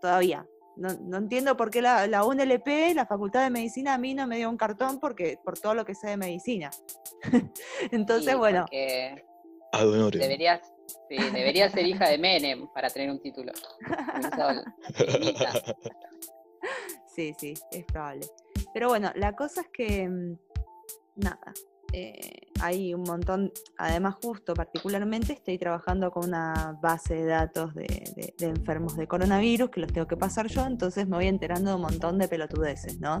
Todavía. 0.00 0.46
No, 0.76 0.88
no 1.04 1.16
entiendo 1.16 1.56
por 1.56 1.70
qué 1.70 1.80
la, 1.80 2.06
la 2.06 2.22
UNLP, 2.24 2.94
la 2.94 3.06
Facultad 3.06 3.42
de 3.44 3.48
Medicina, 3.50 3.94
a 3.94 3.98
mí 3.98 4.12
no 4.12 4.26
me 4.26 4.36
dio 4.36 4.50
un 4.50 4.58
cartón 4.58 5.00
porque, 5.00 5.38
por 5.42 5.58
todo 5.58 5.74
lo 5.74 5.86
que 5.86 5.94
sé 5.94 6.08
de 6.08 6.16
medicina. 6.18 6.70
entonces, 7.90 8.32
Sí, 8.32 8.36
bueno, 8.36 8.66
honorem. 9.72 10.20
deberías, 10.20 10.60
sí, 11.08 11.16
deberías 11.16 11.72
ser 11.72 11.86
hija 11.86 12.08
de 12.08 12.18
Menem 12.18 12.68
para 12.72 12.90
tener 12.90 13.10
un 13.10 13.20
título. 13.20 13.52
Sí, 17.16 17.34
sí, 17.38 17.54
es 17.70 17.84
probable. 17.86 18.26
Pero 18.74 18.88
bueno, 18.88 19.10
la 19.14 19.34
cosa 19.34 19.62
es 19.62 19.68
que, 19.68 20.06
mm, 20.06 20.38
nada, 21.16 21.54
eh, 21.94 22.45
hay 22.60 22.94
un 22.94 23.02
montón, 23.02 23.52
además 23.78 24.16
justo 24.22 24.54
particularmente 24.54 25.32
estoy 25.32 25.58
trabajando 25.58 26.10
con 26.10 26.26
una 26.28 26.78
base 26.82 27.14
de 27.14 27.24
datos 27.26 27.74
de, 27.74 27.82
de- 28.16 28.34
de 28.38 28.46
enfermos 28.46 28.96
de 28.96 29.06
coronavirus 29.06 29.70
que 29.70 29.80
los 29.80 29.92
tengo 29.92 30.06
que 30.06 30.16
pasar 30.16 30.46
yo, 30.48 30.64
entonces 30.66 31.06
me 31.08 31.16
voy 31.16 31.26
enterando 31.26 31.70
de 31.70 31.76
un 31.76 31.82
montón 31.82 32.18
de 32.18 32.28
pelotudeces, 32.28 33.00
¿no? 33.00 33.18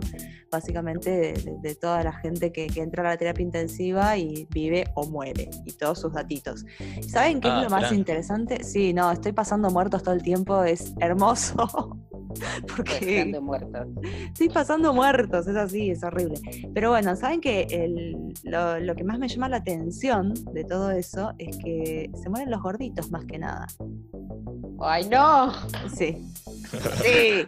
Básicamente 0.50 1.34
de, 1.62 1.74
toda 1.74 2.02
la 2.02 2.12
gente 2.12 2.52
que, 2.52 2.66
que 2.68 2.80
entra 2.80 3.02
a 3.02 3.12
la 3.12 3.16
terapia 3.16 3.42
intensiva 3.42 4.16
y 4.16 4.46
vive 4.50 4.84
o 4.94 5.06
muere, 5.08 5.50
y 5.64 5.72
todos 5.72 6.00
sus 6.00 6.12
datitos. 6.12 6.64
¿Saben 7.06 7.40
qué 7.40 7.48
Ah, 7.48 7.58
es 7.58 7.64
lo 7.64 7.70
más 7.70 7.92
interesante? 7.92 8.64
Sí, 8.64 8.92
no, 8.94 9.10
estoy 9.12 9.32
pasando 9.32 9.70
muertos 9.70 10.02
todo 10.02 10.14
el 10.14 10.22
tiempo, 10.22 10.62
es 10.64 10.94
hermoso. 11.00 11.56
Porque 12.76 13.20
Están 13.20 13.44
muertos. 13.44 13.86
estoy 14.26 14.48
pasando 14.48 14.92
muertos, 14.92 15.46
es 15.46 15.56
así, 15.56 15.90
es 15.90 16.02
horrible. 16.02 16.40
Pero 16.74 16.90
bueno, 16.90 17.14
saben 17.16 17.40
que 17.40 17.62
el- 17.70 18.34
lo, 18.44 18.78
lo 18.80 18.94
que 18.94 19.04
más 19.04 19.18
me 19.18 19.28
llama 19.28 19.48
la 19.48 19.58
atención 19.58 20.34
de 20.52 20.64
todo 20.64 20.90
eso 20.90 21.32
es 21.38 21.56
que 21.58 22.10
se 22.20 22.28
mueren 22.28 22.50
los 22.50 22.62
gorditos 22.62 23.10
más 23.10 23.24
que 23.24 23.38
nada. 23.38 23.66
¡Ay, 24.80 25.08
no! 25.08 25.52
Sí. 25.94 26.16
Sí. 27.02 27.46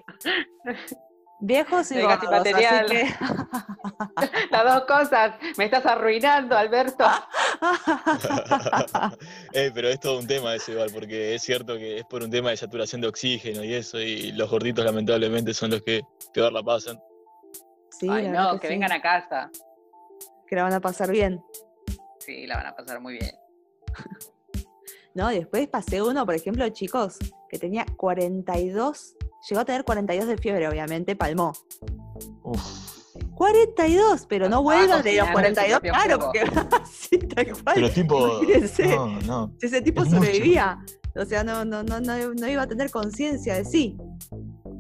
Viejos 1.41 1.91
y 1.93 2.01
así 2.01 2.27
que... 2.55 3.15
Las 4.51 4.65
dos 4.65 4.85
cosas. 4.87 5.37
Me 5.57 5.67
estás 5.67 5.87
arruinando, 5.87 6.57
Alberto. 6.57 7.05
Eh, 9.53 9.71
pero 9.75 9.89
es 9.89 9.99
todo 9.99 10.19
un 10.19 10.27
tema 10.27 10.55
eso 10.55 10.73
igual, 10.73 10.91
porque 10.93 11.35
es 11.35 11.43
cierto 11.43 11.77
que 11.77 11.99
es 11.99 12.05
por 12.05 12.23
un 12.23 12.31
tema 12.31 12.51
de 12.51 12.57
saturación 12.57 13.01
de 13.01 13.09
oxígeno 13.09 13.65
y 13.65 13.75
eso, 13.75 13.99
y 13.99 14.33
los 14.33 14.49
gorditos 14.51 14.85
lamentablemente 14.85 15.53
son 15.55 15.71
los 15.71 15.83
que 15.83 16.03
peor 16.33 16.53
la 16.53 16.63
pasan. 16.63 17.01
Sí, 17.91 18.09
Ay, 18.09 18.25
la 18.25 18.31
verdad 18.31 18.53
no, 18.53 18.61
que 18.61 18.69
sí, 18.69 18.75
vengan 18.75 18.93
a 18.93 19.01
casa. 19.01 19.51
que 20.47 20.57
la 20.57 20.63
van 20.65 20.75
a 20.75 20.81
pasar 20.81 21.11
bien. 21.11 21.43
Sí, 22.21 22.47
la 22.47 22.57
van 22.57 22.67
a 22.67 22.77
pasar 22.77 23.01
muy 23.01 23.15
bien. 23.15 23.35
No, 25.15 25.31
después 25.31 25.67
pasé 25.67 26.01
uno, 26.01 26.25
por 26.25 26.37
ejemplo, 26.37 26.69
chicos, 26.69 27.19
que 27.49 27.59
tenía 27.59 27.85
42, 27.97 29.17
llegó 29.49 29.61
a 29.61 29.65
tener 29.65 29.85
42 29.85 30.27
de 30.29 30.37
fiebre, 30.39 30.69
obviamente, 30.69 31.17
palmó. 31.17 31.53
Uf. 32.43 32.89
42, 33.35 34.27
pero 34.29 34.49
no 34.49 34.59
Estaba 34.59 34.63
vuelvan 34.63 35.03
de 35.03 35.17
los 35.17 35.29
cocinando 35.29 35.49
en 35.49 35.55
su 35.55 35.61
42, 35.61 35.81
propio 35.81 35.93
claro, 35.93 36.19
fuego. 36.19 36.69
porque 36.71 36.87
sí, 36.91 37.19
tal 37.19 37.47
cual. 37.63 37.75
Pero 37.75 37.91
tipo. 37.91 38.29
Imagínense. 38.43 38.87
No, 38.89 39.21
no. 39.21 39.53
Si 39.61 39.67
ese 39.67 39.83
tipo 39.83 40.03
es 40.03 40.09
mucho. 40.09 40.17
sobrevivía, 40.25 40.79
o 41.17 41.25
sea, 41.25 41.45
no, 41.45 41.65
no, 41.65 41.83
no, 41.83 42.01
no, 42.01 42.35
no 42.35 42.49
iba 42.49 42.63
a 42.63 42.67
tener 42.67 42.91
conciencia 42.91 43.55
de 43.55 43.65
sí. 43.65 43.97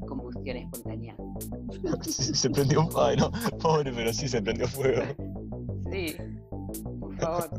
Combustión 0.06 0.56
espontánea. 0.56 1.16
Se, 2.02 2.34
se 2.34 2.50
prendió 2.50 2.80
un 2.80 2.88
no, 2.88 3.30
pobre, 3.60 3.92
pero 3.92 4.12
sí 4.12 4.28
se 4.28 4.42
prendió 4.42 4.66
fuego. 4.66 5.02
Sí. 5.92 6.16
Por 7.00 7.16
favor. 7.18 7.50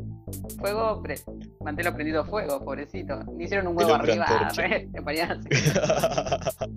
Fuego, 0.58 1.02
pre- 1.02 1.20
manténlo 1.60 1.94
prendido 1.94 2.24
fuego, 2.24 2.64
pobrecito. 2.64 3.20
Le 3.36 3.44
hicieron 3.44 3.68
un 3.68 3.76
huevo 3.76 3.94
arriba. 3.94 4.26
re- 4.56 4.88
te 4.92 5.02
ponían 5.02 5.30
así. 5.32 5.48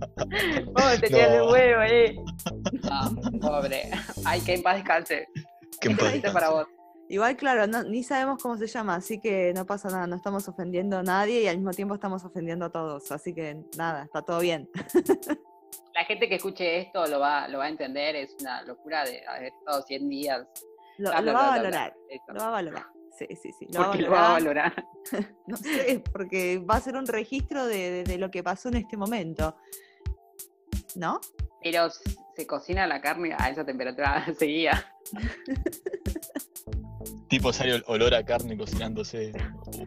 Oh, 0.76 1.00
tenías 1.00 1.32
el 1.32 1.38
No. 1.40 1.52
huevo 1.52 1.82
ahí. 1.82 2.16
No, 2.84 3.40
pobre. 3.40 3.90
Ay, 4.26 4.42
que 4.42 4.56
en 4.56 4.64
paz 4.64 4.76
descanse. 4.76 5.28
que 5.80 5.90
en 5.90 5.98
paz 5.98 6.14
para 6.34 6.50
vos. 6.50 6.68
Igual, 7.10 7.36
claro, 7.38 7.68
no- 7.68 7.84
ni 7.84 8.04
sabemos 8.04 8.42
cómo 8.42 8.58
se 8.58 8.66
llama, 8.68 8.96
así 8.96 9.20
que 9.20 9.54
no 9.54 9.66
pasa 9.66 9.90
nada, 9.90 10.08
no 10.08 10.16
estamos 10.16 10.48
ofendiendo 10.48 10.98
a 10.98 11.04
nadie 11.04 11.42
y 11.42 11.48
al 11.48 11.58
mismo 11.58 11.72
tiempo 11.72 11.94
estamos 11.96 12.24
ofendiendo 12.24 12.66
a 12.66 12.70
todos, 12.72 13.12
así 13.12 13.34
que 13.34 13.58
nada, 13.78 14.04
está 14.04 14.22
todo 14.24 14.40
bien. 14.40 14.68
La 15.94 16.06
gente 16.06 16.28
que 16.28 16.36
escuche 16.36 16.80
esto 16.80 17.06
lo 17.06 17.20
va, 17.20 17.48
lo 17.48 17.60
va 17.60 17.66
a 17.66 17.70
entender. 17.70 18.16
Es 18.16 18.36
una 18.42 18.64
locura 18.64 19.04
de 19.06 19.22
haber 19.28 19.46
estado 19.54 19.82
100 19.84 20.10
días. 20.10 20.48
Lo, 20.98 21.10
Bla, 21.12 21.22
lo 21.22 21.32
bla, 21.32 21.34
va 21.34 21.46
a 21.48 21.58
valorar, 21.58 21.94
lo 22.30 22.40
va 22.40 22.48
a 22.48 22.52
valorar. 22.52 22.86
Sí, 23.18 23.28
sí, 23.42 23.52
sí. 23.58 23.68
Lo 23.72 23.80
va 23.80 23.86
a 23.86 23.88
Porque 23.90 24.04
lo 24.04 24.12
va 24.12 24.30
a 24.30 24.34
valorar. 24.34 24.86
No 25.48 25.58
sé, 25.58 26.02
porque 26.12 26.58
va 26.60 26.76
a 26.78 26.82
ser 26.82 26.96
un 26.96 27.06
registro 27.06 27.66
de, 27.68 27.92
de- 27.92 28.04
de 28.04 28.18
lo 28.18 28.32
que 28.32 28.42
pasó 28.44 28.70
en 28.70 28.78
este 28.78 28.98
momento. 28.98 29.56
¿No? 30.96 31.20
Pero 31.62 31.90
se 32.36 32.48
cocina 32.48 32.88
la 32.88 33.02
carne 33.02 33.36
a 33.38 33.50
esa 33.50 33.66
temperatura 33.66 34.26
seguida. 34.40 34.86
Tipo 37.30 37.52
sale 37.52 37.76
ol- 37.76 37.84
olor 37.88 38.14
a 38.16 38.24
carne 38.24 38.56
cocinándose, 38.58 39.32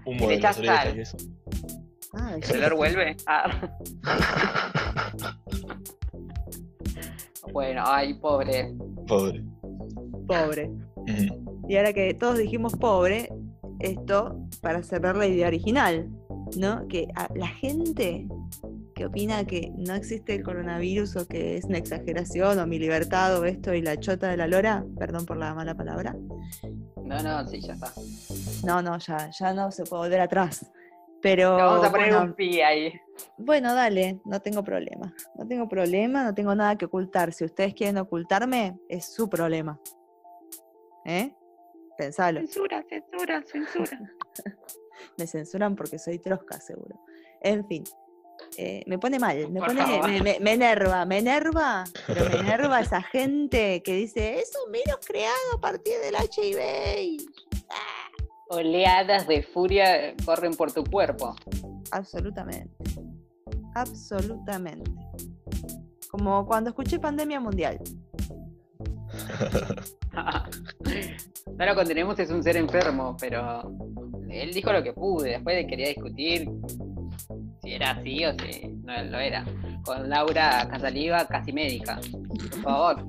humo 0.04 0.28
de 0.28 0.40
las 0.40 0.58
orejas 0.58 0.94
y 0.96 1.00
eso. 1.00 1.16
Ah, 2.14 2.36
¿El 2.40 2.56
olor 2.58 2.74
vuelve? 2.76 3.16
Ah. 3.26 3.70
Bueno, 7.52 7.82
ay, 7.86 8.14
pobre. 8.14 8.74
Pobre. 9.06 9.42
pobre. 10.26 10.70
Y 11.68 11.76
ahora 11.76 11.92
que 11.92 12.14
todos 12.14 12.38
dijimos 12.38 12.74
pobre, 12.74 13.28
esto 13.80 14.38
para 14.62 14.82
cerrar 14.82 15.16
la 15.16 15.26
idea 15.26 15.48
original, 15.48 16.08
¿no? 16.56 16.86
Que 16.88 17.08
a 17.16 17.28
la 17.34 17.48
gente 17.48 18.26
que 18.94 19.04
opina 19.06 19.44
que 19.44 19.72
no 19.76 19.94
existe 19.94 20.34
el 20.36 20.42
coronavirus 20.42 21.16
o 21.16 21.26
que 21.28 21.56
es 21.58 21.64
una 21.66 21.76
exageración 21.78 22.58
o 22.58 22.66
mi 22.66 22.78
libertad 22.78 23.38
o 23.38 23.44
esto 23.44 23.74
y 23.74 23.82
la 23.82 23.98
chota 23.98 24.28
de 24.30 24.36
la 24.38 24.46
lora, 24.46 24.84
perdón 24.98 25.26
por 25.26 25.36
la 25.36 25.54
mala 25.54 25.74
palabra, 25.74 26.16
No, 27.04 27.22
no, 27.22 27.46
sí, 27.46 27.60
ya 27.60 27.74
está. 27.74 27.92
no, 28.64 28.80
no, 28.80 28.96
ya, 28.98 29.30
ya 29.30 29.52
no 29.52 29.70
se 29.70 29.84
puede 29.84 30.04
volver 30.04 30.20
atrás. 30.20 30.70
Pero 31.20 31.56
Le 31.56 31.62
vamos 31.62 31.86
a 31.86 31.90
poner 31.90 32.08
bueno, 32.10 32.24
un 32.26 32.34
pi 32.34 32.60
ahí. 32.60 32.92
bueno, 33.38 33.74
dale, 33.74 34.20
no 34.24 34.40
tengo 34.40 34.62
problema. 34.62 35.12
No 35.34 35.46
tengo 35.46 35.68
problema, 35.68 36.22
no 36.24 36.34
tengo 36.34 36.54
nada 36.54 36.76
que 36.76 36.84
ocultar. 36.84 37.32
Si 37.32 37.44
ustedes 37.44 37.74
quieren 37.74 37.98
ocultarme, 37.98 38.78
es 38.88 39.06
su 39.12 39.28
problema. 39.28 39.80
¿Eh? 41.06 41.32
Pensalo. 41.96 42.40
Censura, 42.40 42.82
censura, 42.88 43.42
censura. 43.44 43.98
Me 45.18 45.26
censuran 45.26 45.76
porque 45.76 45.98
soy 45.98 46.18
trosca, 46.18 46.60
seguro. 46.60 46.98
En 47.40 47.66
fin. 47.68 47.84
eh, 48.58 48.82
me 48.86 48.98
pone 48.98 49.18
mal, 49.18 49.48
me 49.50 49.60
pone, 49.60 49.82
me, 50.02 50.20
me- 50.22 50.40
me 50.40 50.52
enerva, 50.52 51.04
me 51.06 51.18
enerva, 51.18 51.84
pero 52.06 52.28
me 52.28 52.36
enerva 52.40 52.80
esa 52.80 53.00
gente 53.02 53.82
que 53.82 53.94
dice, 53.94 54.40
es 54.40 54.52
un 54.66 54.72
virus 54.72 54.98
creado 55.06 55.36
a 55.54 55.60
partir 55.60 55.94
del 56.00 56.14
HIV. 56.16 56.98
y-". 57.02 57.26
Oleadas 58.48 59.26
de 59.26 59.42
furia 59.42 60.14
corren 60.24 60.54
por 60.54 60.72
tu 60.72 60.84
cuerpo. 60.84 61.34
Absolutamente. 61.92 62.74
Absolutamente. 63.74 64.90
Como 66.10 66.46
cuando 66.46 66.70
escuché 66.70 66.98
pandemia 66.98 67.40
mundial. 67.40 67.78
No 71.58 71.64
lo 71.66 71.74
contenemos, 71.74 72.18
es 72.18 72.30
un 72.30 72.42
ser 72.42 72.56
enfermo, 72.56 73.16
pero 73.18 73.62
él 74.28 74.52
dijo 74.52 74.72
lo 74.72 74.82
que 74.82 74.92
pude. 74.92 75.30
Después 75.30 75.56
de 75.56 75.66
quería 75.66 75.88
discutir 75.88 76.48
si 77.62 77.72
era 77.72 77.92
así 77.92 78.24
o 78.24 78.32
si 78.38 78.68
no 78.84 79.02
lo 79.04 79.18
era. 79.18 79.44
Con 79.84 80.08
Laura 80.08 80.68
Casaliva, 80.70 81.26
casi 81.26 81.52
médica. 81.52 81.98
Por 82.50 82.62
favor. 82.62 83.06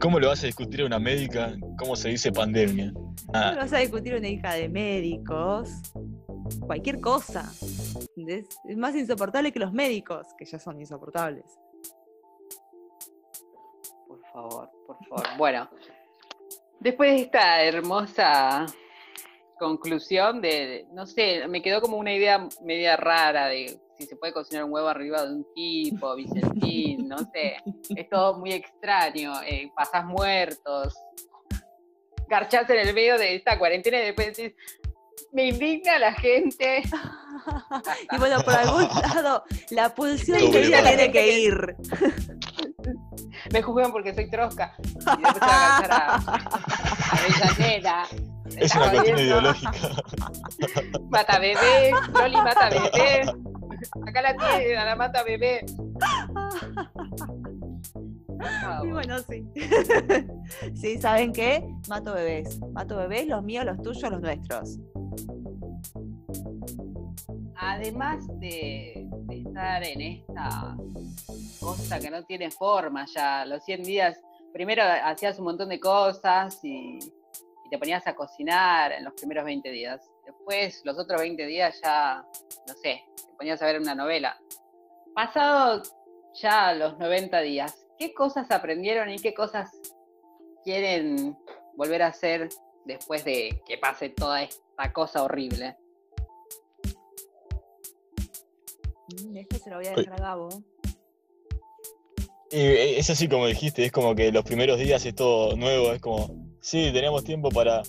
¿Cómo 0.00 0.20
le 0.20 0.28
vas 0.28 0.42
a 0.44 0.46
discutir 0.46 0.82
a 0.82 0.86
una 0.86 0.98
médica 1.00 1.54
cómo 1.76 1.96
se 1.96 2.10
dice 2.10 2.30
pandemia? 2.30 2.92
¿Cómo 2.92 3.08
Ah, 3.34 3.54
vas 3.56 3.72
a 3.72 3.78
discutir 3.78 4.14
una 4.14 4.28
hija 4.28 4.54
de 4.54 4.68
médicos? 4.68 5.70
Cualquier 6.66 7.00
cosa. 7.00 7.50
Es, 8.26 8.46
es 8.68 8.76
más 8.76 8.94
insoportable 8.94 9.52
que 9.52 9.58
los 9.58 9.72
médicos, 9.72 10.26
que 10.38 10.44
ya 10.44 10.58
son 10.58 10.80
insoportables. 10.80 11.44
Por 14.06 14.20
favor, 14.32 14.70
por 14.88 15.04
favor. 15.06 15.36
Bueno, 15.36 15.68
después 16.80 17.10
de 17.12 17.20
esta 17.22 17.62
hermosa 17.62 18.66
conclusión 19.58 20.40
de, 20.40 20.86
no 20.92 21.06
sé, 21.06 21.46
me 21.48 21.60
quedó 21.60 21.80
como 21.80 21.98
una 21.98 22.14
idea 22.14 22.48
media 22.62 22.96
rara 22.96 23.48
de 23.48 23.78
si 23.98 24.06
se 24.06 24.16
puede 24.16 24.32
cocinar 24.32 24.64
un 24.64 24.72
huevo 24.72 24.88
arriba 24.88 25.24
de 25.24 25.34
un 25.34 25.46
tipo, 25.54 26.14
Vicentín, 26.14 27.08
no 27.08 27.18
sé. 27.18 27.56
Es 27.96 28.08
todo 28.08 28.38
muy 28.38 28.52
extraño. 28.52 29.32
Eh, 29.42 29.72
pasás 29.74 30.04
muertos. 30.04 30.94
Garchás 32.28 32.70
en 32.70 32.78
el 32.78 32.94
medio 32.94 33.18
de 33.18 33.34
esta 33.34 33.58
cuarentena 33.58 33.98
y 33.98 34.04
después 34.04 34.36
decís, 34.36 34.54
me 35.32 35.48
indigna 35.48 35.98
la 35.98 36.12
gente. 36.12 36.82
y 38.12 38.18
bueno, 38.18 38.40
por 38.42 38.54
algún 38.54 38.82
lado, 39.14 39.42
la 39.70 39.92
pulsión 39.92 40.38
tiene 40.50 41.10
que 41.10 41.38
ir. 41.40 41.76
Me 43.52 43.62
juzgan 43.62 43.92
porque 43.92 44.14
soy 44.14 44.30
trosca. 44.30 44.74
Y 44.80 45.22
después 45.22 45.34
se 45.34 45.88
va 45.88 46.06
a 46.06 46.16
Avellaneda. 47.12 48.04
Es 48.56 48.74
una 48.74 48.90
cuestión 48.90 49.18
ideológica. 49.18 49.72
Mata 51.10 51.38
bebé, 51.38 51.92
Loli 52.12 52.36
mata 52.36 52.68
bebé. 52.70 53.32
Acá 54.06 54.22
la 54.22 54.36
tiene, 54.36 54.74
la 54.74 54.96
mata 54.96 55.22
bebé. 55.22 55.64
Por 58.26 58.86
Y 58.86 58.92
bueno, 58.92 59.18
sí. 59.20 59.44
sí, 60.74 60.98
¿saben 61.00 61.32
qué? 61.32 61.64
Mato 61.88 62.14
bebés. 62.14 62.60
Mato 62.72 62.96
bebés, 62.96 63.26
los 63.26 63.42
míos, 63.42 63.64
los 63.64 63.80
tuyos, 63.82 64.10
los 64.10 64.20
nuestros. 64.20 64.78
Además 67.60 68.24
de, 68.38 69.08
de 69.10 69.38
estar 69.40 69.84
en 69.84 70.00
esta 70.00 70.76
cosa 71.60 71.98
que 71.98 72.10
no 72.10 72.24
tiene 72.24 72.50
forma 72.50 73.04
ya, 73.06 73.44
los 73.44 73.64
100 73.64 73.82
días, 73.82 74.20
primero 74.52 74.82
hacías 74.82 75.38
un 75.38 75.46
montón 75.46 75.68
de 75.68 75.80
cosas 75.80 76.58
y, 76.62 76.98
te 77.70 77.76
ponías 77.76 78.06
a 78.06 78.14
cocinar 78.14 78.92
en 78.92 79.04
los 79.04 79.12
primeros 79.12 79.44
20 79.44 79.70
días. 79.70 80.10
Después, 80.24 80.80
los 80.84 80.98
otros 80.98 81.20
20 81.20 81.44
días 81.44 81.78
ya, 81.84 82.24
no 82.66 82.74
sé, 82.74 83.04
te 83.14 83.34
ponías 83.36 83.60
a 83.60 83.66
ver 83.66 83.78
una 83.78 83.94
novela. 83.94 84.40
Pasado 85.14 85.82
ya 86.32 86.72
los 86.72 86.98
90 86.98 87.40
días, 87.40 87.86
¿qué 87.98 88.14
cosas 88.14 88.50
aprendieron 88.50 89.10
y 89.10 89.18
qué 89.18 89.34
cosas 89.34 89.70
quieren 90.64 91.36
volver 91.76 92.02
a 92.02 92.06
hacer 92.06 92.48
después 92.86 93.22
de 93.26 93.62
que 93.66 93.76
pase 93.76 94.08
toda 94.08 94.44
esta 94.44 94.90
cosa 94.94 95.22
horrible? 95.22 95.76
Esto 99.08 99.58
se 99.58 99.70
lo 99.70 99.76
voy 99.76 99.86
a 99.86 99.94
dejar 99.94 100.14
a 100.14 100.16
Gabo. 100.16 100.48
Y 102.50 102.56
eh, 102.56 102.98
es 102.98 103.10
así 103.10 103.28
como 103.28 103.46
dijiste, 103.46 103.84
es 103.84 103.92
como 103.92 104.14
que 104.14 104.32
los 104.32 104.44
primeros 104.44 104.78
días 104.78 105.04
es 105.04 105.14
todo 105.14 105.56
nuevo, 105.56 105.92
es 105.92 106.00
como, 106.00 106.34
sí, 106.60 106.90
tenemos 106.92 107.24
tiempo 107.24 107.50
para 107.50 107.82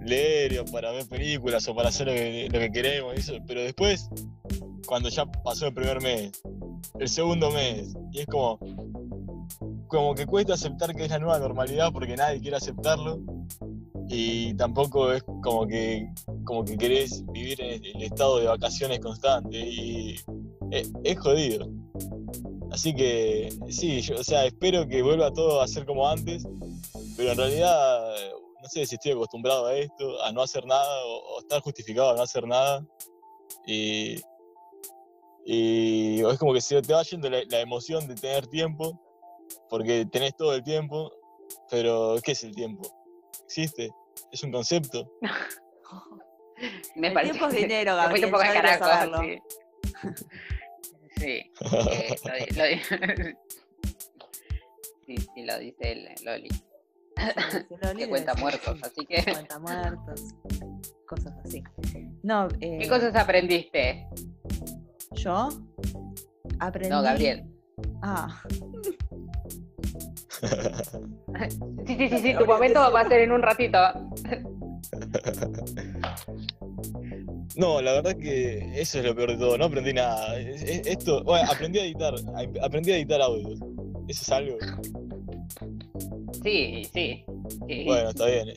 leer 0.00 0.60
o 0.60 0.64
para 0.64 0.92
ver 0.92 1.06
películas 1.06 1.66
o 1.68 1.74
para 1.74 1.88
hacer 1.88 2.06
lo 2.06 2.12
que, 2.12 2.48
lo 2.50 2.58
que 2.60 2.70
queremos, 2.70 3.14
eso, 3.16 3.34
pero 3.46 3.62
después, 3.62 4.08
cuando 4.86 5.08
ya 5.08 5.26
pasó 5.26 5.66
el 5.66 5.74
primer 5.74 6.00
mes, 6.00 6.42
el 6.98 7.08
segundo 7.08 7.50
mes, 7.50 7.94
y 8.12 8.20
es 8.20 8.26
como, 8.26 8.58
como 9.88 10.14
que 10.14 10.26
cuesta 10.26 10.54
aceptar 10.54 10.94
que 10.94 11.04
es 11.04 11.10
la 11.10 11.18
nueva 11.18 11.38
normalidad 11.40 11.92
porque 11.92 12.16
nadie 12.16 12.40
quiere 12.40 12.56
aceptarlo, 12.56 13.20
y 14.08 14.54
tampoco 14.54 15.12
es 15.12 15.24
como 15.42 15.66
que, 15.66 16.08
como 16.44 16.64
que 16.64 16.76
querés 16.76 17.24
vivir 17.32 17.60
en 17.60 17.84
el 17.84 18.02
estado 18.02 18.38
de 18.38 18.46
vacaciones 18.46 19.00
constante, 19.00 19.58
y 19.58 20.20
es, 20.70 20.90
es 21.04 21.18
jodido. 21.18 21.68
Así 22.70 22.94
que 22.94 23.50
sí, 23.68 24.00
yo, 24.00 24.16
o 24.16 24.24
sea, 24.24 24.46
espero 24.46 24.86
que 24.86 25.02
vuelva 25.02 25.32
todo 25.32 25.60
a 25.60 25.68
ser 25.68 25.86
como 25.86 26.08
antes, 26.08 26.44
pero 27.16 27.32
en 27.32 27.38
realidad 27.38 28.14
no 28.62 28.68
sé 28.68 28.86
si 28.86 28.94
estoy 28.94 29.12
acostumbrado 29.12 29.66
a 29.66 29.76
esto, 29.76 30.22
a 30.22 30.32
no 30.32 30.42
hacer 30.42 30.64
nada 30.66 31.04
o, 31.04 31.36
o 31.36 31.40
estar 31.40 31.60
justificado 31.60 32.10
a 32.10 32.16
no 32.16 32.22
hacer 32.22 32.46
nada. 32.46 32.84
Y, 33.66 34.16
y 35.44 36.24
es 36.24 36.38
como 36.38 36.54
que 36.54 36.60
se 36.60 36.80
te 36.80 36.94
va 36.94 37.02
yendo 37.02 37.28
la, 37.28 37.42
la 37.48 37.60
emoción 37.60 38.08
de 38.08 38.14
tener 38.14 38.46
tiempo, 38.46 38.98
porque 39.68 40.06
tenés 40.10 40.34
todo 40.34 40.54
el 40.54 40.62
tiempo, 40.62 41.12
pero 41.70 42.16
¿qué 42.24 42.32
es 42.32 42.42
el 42.42 42.54
tiempo? 42.54 42.88
¿Existe? 43.44 43.90
¿Es 44.32 44.42
un 44.42 44.50
concepto? 44.50 45.10
Me 46.96 47.08
El 47.08 47.14
parece 47.14 47.32
tiempo 47.32 47.48
es 47.48 47.56
dinero, 47.56 47.96
me 47.96 48.10
fui 48.10 48.20
Gabriel, 48.20 48.24
un 48.24 48.30
poco 48.30 48.44
ya 48.44 48.62
sí. 51.16 51.50
Sí, 51.58 51.76
eh, 51.86 52.16
lo, 52.54 52.62
lo 52.62 53.30
sí, 55.06 55.16
sí, 55.16 55.44
lo 55.44 55.58
dice 55.58 55.92
el 55.92 56.08
Loli. 56.24 56.48
Que 57.96 58.08
cuenta 58.08 58.34
muertos, 58.34 58.82
así 58.82 59.06
que. 59.06 59.22
Cuenta 59.22 59.58
muertos, 59.58 60.34
cosas 61.06 61.32
así. 61.44 61.62
No, 62.22 62.48
eh, 62.60 62.78
¿Qué 62.80 62.88
cosas 62.88 63.14
aprendiste? 63.14 64.06
yo 65.12 65.48
aprendí. 66.58 66.90
No, 66.90 67.02
Gabriel. 67.02 67.44
Ah, 68.02 68.42
Sí, 71.86 71.96
sí, 71.96 72.08
sí, 72.08 72.18
sí, 72.18 72.34
tu 72.38 72.46
momento 72.46 72.80
va 72.92 73.00
a 73.00 73.08
ser 73.08 73.22
en 73.22 73.32
un 73.32 73.42
ratito. 73.42 73.78
No, 77.56 77.80
la 77.80 77.92
verdad 77.92 78.16
que 78.16 78.80
eso 78.80 78.98
es 78.98 79.04
lo 79.04 79.14
peor 79.14 79.30
de 79.32 79.36
todo, 79.38 79.56
no 79.58 79.66
aprendí 79.66 79.92
nada. 79.92 80.38
Es- 80.38 80.62
es- 80.62 80.86
Esto, 80.86 81.22
bueno, 81.24 81.48
aprendí 81.50 81.78
a 81.78 81.84
editar, 81.84 82.14
aprendí 82.62 82.92
a 82.92 82.96
editar 82.96 83.20
audios. 83.22 83.60
Eso 84.08 84.22
es 84.22 84.30
algo. 84.30 84.56
Sí, 86.42 86.84
sí. 86.92 87.24
sí. 87.68 87.84
Bueno, 87.86 88.10
está 88.10 88.26
bien. 88.26 88.48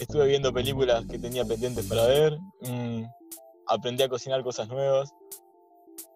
Estuve 0.00 0.26
viendo 0.26 0.52
películas 0.52 1.04
que 1.06 1.18
tenía 1.18 1.44
pendientes 1.44 1.86
para 1.86 2.06
ver. 2.06 2.38
mm, 2.62 3.04
aprendí 3.68 4.02
a 4.02 4.08
cocinar 4.08 4.42
cosas 4.42 4.68
nuevas. 4.68 5.12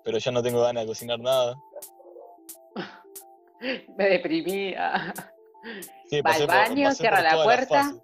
Pero 0.04 0.18
ya 0.18 0.30
no 0.32 0.42
tengo 0.42 0.60
ganas 0.62 0.82
de 0.84 0.88
cocinar 0.88 1.18
nada. 1.20 1.54
Me 3.96 4.08
deprimí. 4.08 4.74
Sí, 6.10 6.20
Va 6.20 6.30
al 6.32 6.38
por- 6.40 6.46
baño, 6.48 6.92
cierra 6.92 7.22
la 7.22 7.42
puerta. 7.42 7.94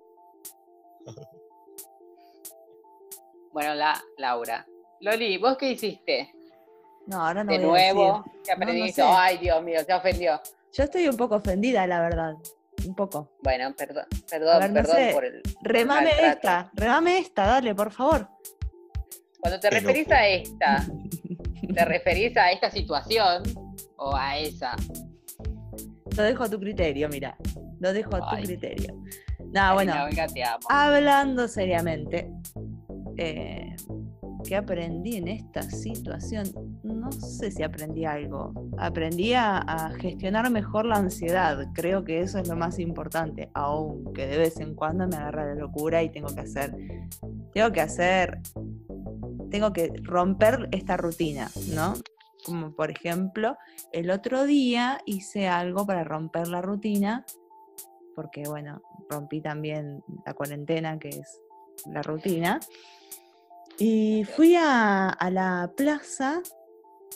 Bueno, 3.53 3.75
la 3.75 4.01
Laura. 4.19 4.67
Loli, 5.01 5.37
¿vos 5.39 5.57
qué 5.57 5.71
hiciste? 5.73 6.33
no, 7.07 7.27
ahora 7.27 7.43
no 7.43 7.53
de 7.53 7.59
voy 7.59 7.67
a 7.81 7.93
nuevo, 7.93 8.23
decir. 8.25 8.33
¿qué 8.45 8.51
No, 8.53 8.57
no 8.59 8.63
aprendiste? 8.65 9.03
sé. 9.03 9.09
Ay, 9.09 9.39
Dios 9.39 9.63
mío, 9.63 9.81
se 9.85 9.93
ofendió. 9.93 10.41
Yo 10.73 10.85
estoy 10.85 11.09
un 11.09 11.17
poco 11.17 11.35
ofendida, 11.37 11.87
la 11.87 12.01
verdad. 12.01 12.35
Un 12.87 12.95
poco. 12.95 13.33
Bueno, 13.43 13.75
perdón, 13.77 14.07
perdón, 14.31 14.61
ver, 14.61 14.71
no 14.71 14.75
perdón 14.75 14.97
sé. 14.97 15.11
por 15.13 15.25
el. 15.25 15.43
Remame 15.63 16.05
maltrato. 16.11 16.37
esta, 16.37 16.71
remame 16.75 17.19
esta, 17.19 17.47
dale, 17.47 17.75
por 17.75 17.91
favor. 17.91 18.29
Cuando 19.41 19.59
te 19.61 19.71
referís 19.71 20.11
a 20.13 20.27
esta, 20.29 20.87
¿te 21.75 21.85
referís 21.85 22.37
a 22.37 22.53
esta 22.53 22.71
situación 22.71 23.43
o 23.97 24.15
a 24.17 24.39
esa? 24.39 24.75
Lo 26.17 26.23
dejo 26.23 26.45
a 26.45 26.49
tu 26.49 26.59
criterio, 26.61 27.09
mira. 27.09 27.37
Lo 27.81 27.93
dejo 27.93 28.17
a 28.17 28.21
tu 28.21 28.37
Ay. 28.37 28.45
criterio. 28.45 28.95
No, 29.53 29.75
bueno, 29.75 29.93
Karina, 29.93 30.05
venga, 30.07 30.27
te 30.29 30.45
amo. 30.45 30.61
hablando 30.69 31.49
seriamente, 31.49 32.31
eh, 33.17 33.77
¿qué 34.45 34.57
aprendí 34.57 35.17
en 35.17 35.29
esta 35.29 35.63
situación? 35.63 36.47
No 36.83 37.11
sé 37.13 37.51
si 37.51 37.63
aprendí 37.63 38.05
algo. 38.05 38.53
Aprendí 38.79 39.33
a, 39.35 39.59
a 39.59 39.91
gestionar 39.93 40.51
mejor 40.51 40.87
la 40.87 40.97
ansiedad. 40.97 41.69
Creo 41.75 42.05
que 42.05 42.21
eso 42.21 42.39
es 42.39 42.49
lo 42.49 42.57
más 42.57 42.79
importante, 42.79 43.51
aunque 43.55 44.27
de 44.27 44.39
vez 44.39 44.61
en 44.61 44.75
cuando 44.75 45.07
me 45.07 45.17
agarra 45.17 45.47
la 45.47 45.55
locura 45.55 46.03
y 46.03 46.11
tengo 46.11 46.35
que 46.35 46.41
hacer, 46.41 46.75
tengo 47.53 47.73
que 47.73 47.81
hacer, 47.81 48.41
tengo 49.51 49.73
que 49.73 49.93
romper 50.03 50.69
esta 50.73 50.97
rutina, 50.97 51.51
¿no? 51.75 51.95
Como 52.45 52.75
por 52.75 52.91
ejemplo, 52.91 53.57
el 53.93 54.11
otro 54.11 54.45
día 54.45 55.01
hice 55.07 55.47
algo 55.47 55.87
para 55.87 56.03
romper 56.03 56.49
la 56.49 56.61
rutina, 56.61 57.25
porque 58.17 58.43
bueno, 58.49 58.83
rompí 59.09 59.41
también 59.41 60.03
la 60.27 60.35
cuarentena, 60.35 60.99
que 60.99 61.11
es 61.11 61.41
la 61.87 62.03
rutina. 62.03 62.61
Y 63.79 64.25
fui 64.25 64.55
a, 64.57 65.09
a 65.09 65.31
la 65.31 65.73
plaza, 65.77 66.43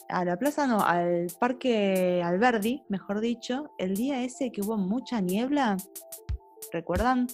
a 0.08 0.24
la 0.24 0.36
plaza 0.38 0.66
no, 0.66 0.80
al 0.80 1.28
parque 1.38 2.22
Alberdi, 2.24 2.82
mejor 2.88 3.20
dicho, 3.20 3.70
el 3.78 3.94
día 3.96 4.22
ese 4.22 4.50
que 4.50 4.62
hubo 4.62 4.76
mucha 4.76 5.20
niebla, 5.20 5.76
¿recuerdan? 6.72 7.28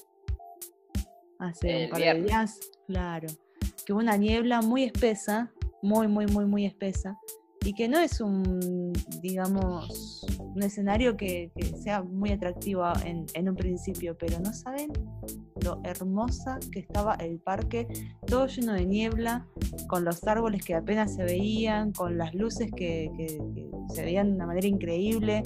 Hace 1.39 1.71
El 1.71 1.85
un 1.85 1.89
par 1.89 2.01
viernes. 2.01 2.23
de 2.23 2.29
días, 2.29 2.61
claro, 2.87 3.29
que 3.85 3.93
hubo 3.93 4.01
una 4.01 4.17
niebla 4.17 4.63
muy 4.63 4.85
espesa, 4.85 5.53
muy, 5.83 6.09
muy, 6.09 6.27
muy, 6.27 6.45
muy 6.45 6.67
espesa, 6.67 7.19
y 7.65 7.75
que 7.75 7.89
no 7.89 7.99
es 7.99 8.21
un, 8.21 8.93
digamos, 9.21 10.25
un 10.39 10.63
escenario 10.63 11.17
que, 11.17 11.51
sea 11.83 12.03
muy 12.03 12.31
atractivo 12.31 12.85
en, 13.05 13.27
en 13.35 13.49
un 13.49 13.55
principio, 13.57 14.17
pero 14.19 14.39
no 14.41 14.53
saben 14.53 14.93
lo 15.65 15.81
hermosa 15.85 16.59
que 16.71 16.81
estaba 16.81 17.15
el 17.15 17.39
parque, 17.39 17.87
todo 18.27 18.47
lleno 18.47 18.73
de 18.73 18.85
niebla, 18.85 19.47
con 19.89 20.05
los 20.05 20.25
árboles 20.27 20.65
que 20.65 20.75
apenas 20.75 21.15
se 21.15 21.25
veían, 21.25 21.93
con 21.93 22.19
las 22.19 22.35
luces 22.35 22.71
que- 22.75 23.11
que 23.17 23.39
se 23.95 24.05
veían 24.05 24.31
de 24.31 24.35
una 24.37 24.47
manera 24.47 24.67
increíble. 24.67 25.43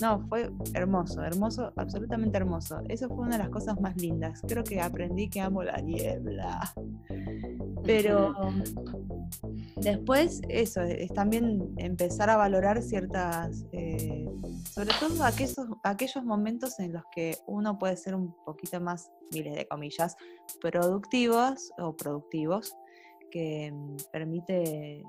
No, 0.00 0.20
fue 0.28 0.50
hermoso, 0.74 1.22
hermoso, 1.22 1.72
absolutamente 1.76 2.36
hermoso. 2.36 2.80
Eso 2.88 3.08
fue 3.08 3.26
una 3.26 3.38
de 3.38 3.44
las 3.44 3.48
cosas 3.48 3.80
más 3.80 3.96
lindas. 3.96 4.42
Creo 4.46 4.62
que 4.62 4.80
aprendí 4.80 5.28
que 5.28 5.40
amo 5.40 5.62
la 5.62 5.78
niebla. 5.78 6.72
Pero 7.84 8.34
después, 9.76 10.40
eso, 10.48 10.80
es 10.82 11.12
también 11.12 11.74
empezar 11.76 12.30
a 12.30 12.36
valorar 12.36 12.82
ciertas, 12.82 13.64
eh, 13.72 14.26
sobre 14.72 14.90
todo 15.00 15.22
aquellos, 15.24 15.56
aquellos 15.82 16.24
momentos 16.24 16.78
en 16.80 16.92
los 16.92 17.02
que 17.14 17.36
uno 17.46 17.78
puede 17.78 17.96
ser 17.96 18.14
un 18.14 18.34
poquito 18.44 18.80
más, 18.80 19.10
miles 19.32 19.54
de 19.54 19.66
comillas, 19.66 20.16
productivos 20.60 21.70
o 21.78 21.94
productivos, 21.96 22.74
que 23.30 23.70
mm, 23.72 23.96
permite 24.12 25.02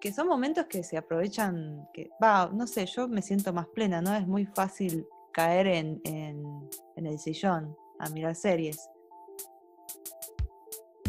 que 0.00 0.12
son 0.12 0.28
momentos 0.28 0.66
que 0.66 0.82
se 0.82 0.96
aprovechan, 0.96 1.88
que 1.92 2.10
va, 2.22 2.50
no 2.52 2.66
sé, 2.66 2.86
yo 2.86 3.08
me 3.08 3.22
siento 3.22 3.52
más 3.52 3.66
plena, 3.68 4.00
¿no? 4.02 4.14
Es 4.14 4.26
muy 4.26 4.44
fácil 4.46 5.06
caer 5.32 5.66
en, 5.66 6.00
en- 6.04 6.68
en 6.96 7.06
el 7.06 7.18
sillón 7.18 7.74
a 7.98 8.08
mirar 8.10 8.34
series. 8.36 8.78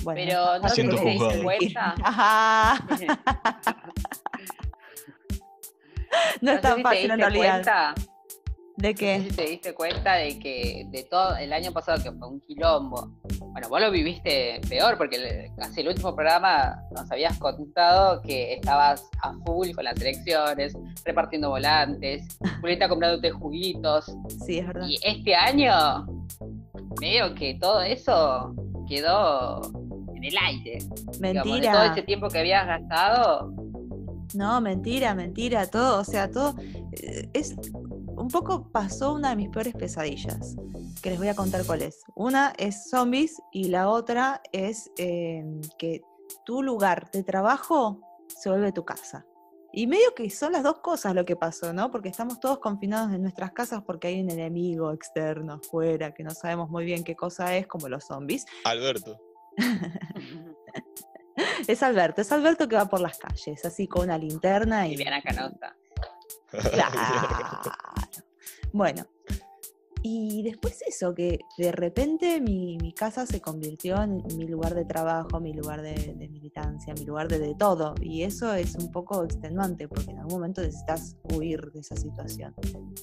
Bueno, 0.08 0.22
Pero 0.26 0.60
no 0.60 0.70
sé 0.70 0.84
si 0.84 1.44
cuenta. 1.44 1.96
Ajá, 2.02 2.88
no 6.42 6.52
es 6.54 6.62
tan 6.62 6.82
fácil 6.82 7.12
en 7.12 7.18
diste 7.18 7.30
realidad. 7.30 7.54
cuenta, 7.56 7.94
¿De 8.78 8.94
no 8.94 8.98
sé 8.98 9.04
qué? 9.04 9.22
si 9.30 9.36
te 9.36 9.42
diste 9.48 9.74
cuenta 9.74 10.14
de 10.14 10.40
que 10.40 10.86
de 10.92 11.04
todo 11.04 11.36
el 11.36 11.52
año 11.52 11.74
pasado 11.74 12.02
que 12.02 12.10
fue 12.14 12.26
un 12.26 12.40
quilombo. 12.40 13.12
Bueno, 13.52 13.68
vos 13.68 13.82
lo 13.82 13.92
viviste 13.92 14.62
peor 14.70 14.98
porque 14.98 15.52
casi 15.58 15.82
el 15.82 15.90
último 15.90 16.16
programa 16.16 16.82
nos 16.92 17.12
habías 17.12 17.38
contado 17.38 18.22
que 18.22 18.54
estabas 18.54 19.10
a 19.24 19.34
full 19.46 19.72
con 19.76 19.84
las 19.84 20.00
elecciones, 20.00 20.74
repartiendo 21.04 21.50
volantes, 21.50 22.40
Julieta 22.62 22.88
comprándote 22.88 23.30
juguitos. 23.32 24.06
Sí, 24.46 24.60
es 24.60 24.68
verdad. 24.68 24.88
Y 24.88 25.00
este 25.04 25.36
año, 25.36 26.06
medio 27.02 27.36
que 27.36 27.56
todo 27.56 27.82
eso 27.82 28.56
quedó 28.88 29.60
en 30.18 30.24
el 30.24 30.38
aire. 30.38 30.80
Digamos, 30.80 31.20
de 31.20 31.34
todo 31.34 31.54
Mentira. 31.54 31.86
ese 31.94 32.02
tiempo 32.02 32.28
que 32.30 32.40
habías 32.40 32.66
gastado, 32.66 33.54
No, 34.34 34.60
mentira, 34.60 35.16
mentira, 35.16 35.68
todo, 35.68 36.02
o 36.02 36.04
sea, 36.04 36.30
todo 36.30 36.56
eh, 36.92 37.30
es 37.34 37.56
un 38.18 38.28
poco 38.30 38.70
pasó 38.72 39.14
una 39.14 39.30
de 39.30 39.36
mis 39.36 39.50
peores 39.50 39.74
pesadillas, 39.74 40.56
que 41.02 41.12
les 41.12 41.20
voy 41.20 41.28
a 41.28 41.36
contar 41.36 41.66
cuál 41.66 41.84
es. 41.84 42.02
Una 42.16 42.54
es 42.58 42.90
zombies 42.90 43.42
y 43.52 43.70
la 43.70 43.90
otra 43.90 44.42
es 44.52 44.92
eh, 44.98 45.46
que 45.78 46.02
tu 46.44 46.64
lugar 46.64 47.10
de 47.12 47.24
trabajo 47.24 48.02
se 48.28 48.50
vuelve 48.50 48.72
tu 48.72 48.84
casa. 48.84 49.26
Y 49.72 49.86
medio 49.86 50.16
que 50.16 50.30
son 50.30 50.54
las 50.54 50.64
dos 50.64 50.80
cosas 50.80 51.14
lo 51.14 51.24
que 51.26 51.36
pasó, 51.36 51.72
¿no? 51.72 51.92
Porque 51.92 52.10
estamos 52.10 52.40
todos 52.40 52.58
confinados 52.60 53.14
en 53.14 53.22
nuestras 53.22 53.52
casas 53.52 53.84
porque 53.86 54.08
hay 54.08 54.22
un 54.22 54.32
enemigo 54.32 54.92
externo 54.92 55.54
afuera 55.64 56.14
que 56.14 56.24
no 56.24 56.32
sabemos 56.32 56.70
muy 56.70 56.84
bien 56.84 57.04
qué 57.04 57.16
cosa 57.16 57.56
es, 57.56 57.68
como 57.68 57.88
los 57.88 58.06
zombies. 58.06 58.46
Alberto. 58.64 59.20
Es 61.68 61.84
Alberto, 61.84 62.22
es 62.22 62.32
Alberto 62.32 62.68
que 62.68 62.76
va 62.76 62.90
por 62.90 63.00
las 63.00 63.18
calles, 63.20 63.64
así 63.64 63.88
con 63.88 64.04
una 64.04 64.18
linterna 64.18 64.88
y. 64.88 64.92
Viviana 64.92 65.22
Canosa. 65.22 65.76
Claro. 66.50 67.00
Bueno, 68.72 69.06
y 70.04 70.44
después 70.44 70.82
eso, 70.88 71.14
que 71.14 71.40
de 71.58 71.72
repente 71.72 72.40
mi, 72.42 72.78
mi 72.78 72.94
casa 72.94 73.26
se 73.26 73.42
convirtió 73.42 74.02
en 74.02 74.24
mi 74.38 74.48
lugar 74.48 74.76
de 74.76 74.86
trabajo, 74.86 75.40
mi 75.40 75.54
lugar 75.54 75.82
de, 75.82 76.16
militancia, 76.32 76.94
mi 76.94 77.06
lugar 77.06 77.28
de, 77.28 77.56
todo. 77.56 77.96
Y 78.02 78.24
eso 78.24 78.54
es 78.54 78.76
un 78.76 78.92
poco 78.92 79.24
extenuante, 79.24 79.88
porque 79.88 80.12
en 80.12 80.20
algún 80.20 80.34
momento 80.34 80.62
necesitas 80.62 81.16
huir 81.34 81.72
de 81.72 81.80
esa 81.80 81.96
situación. 81.96 82.54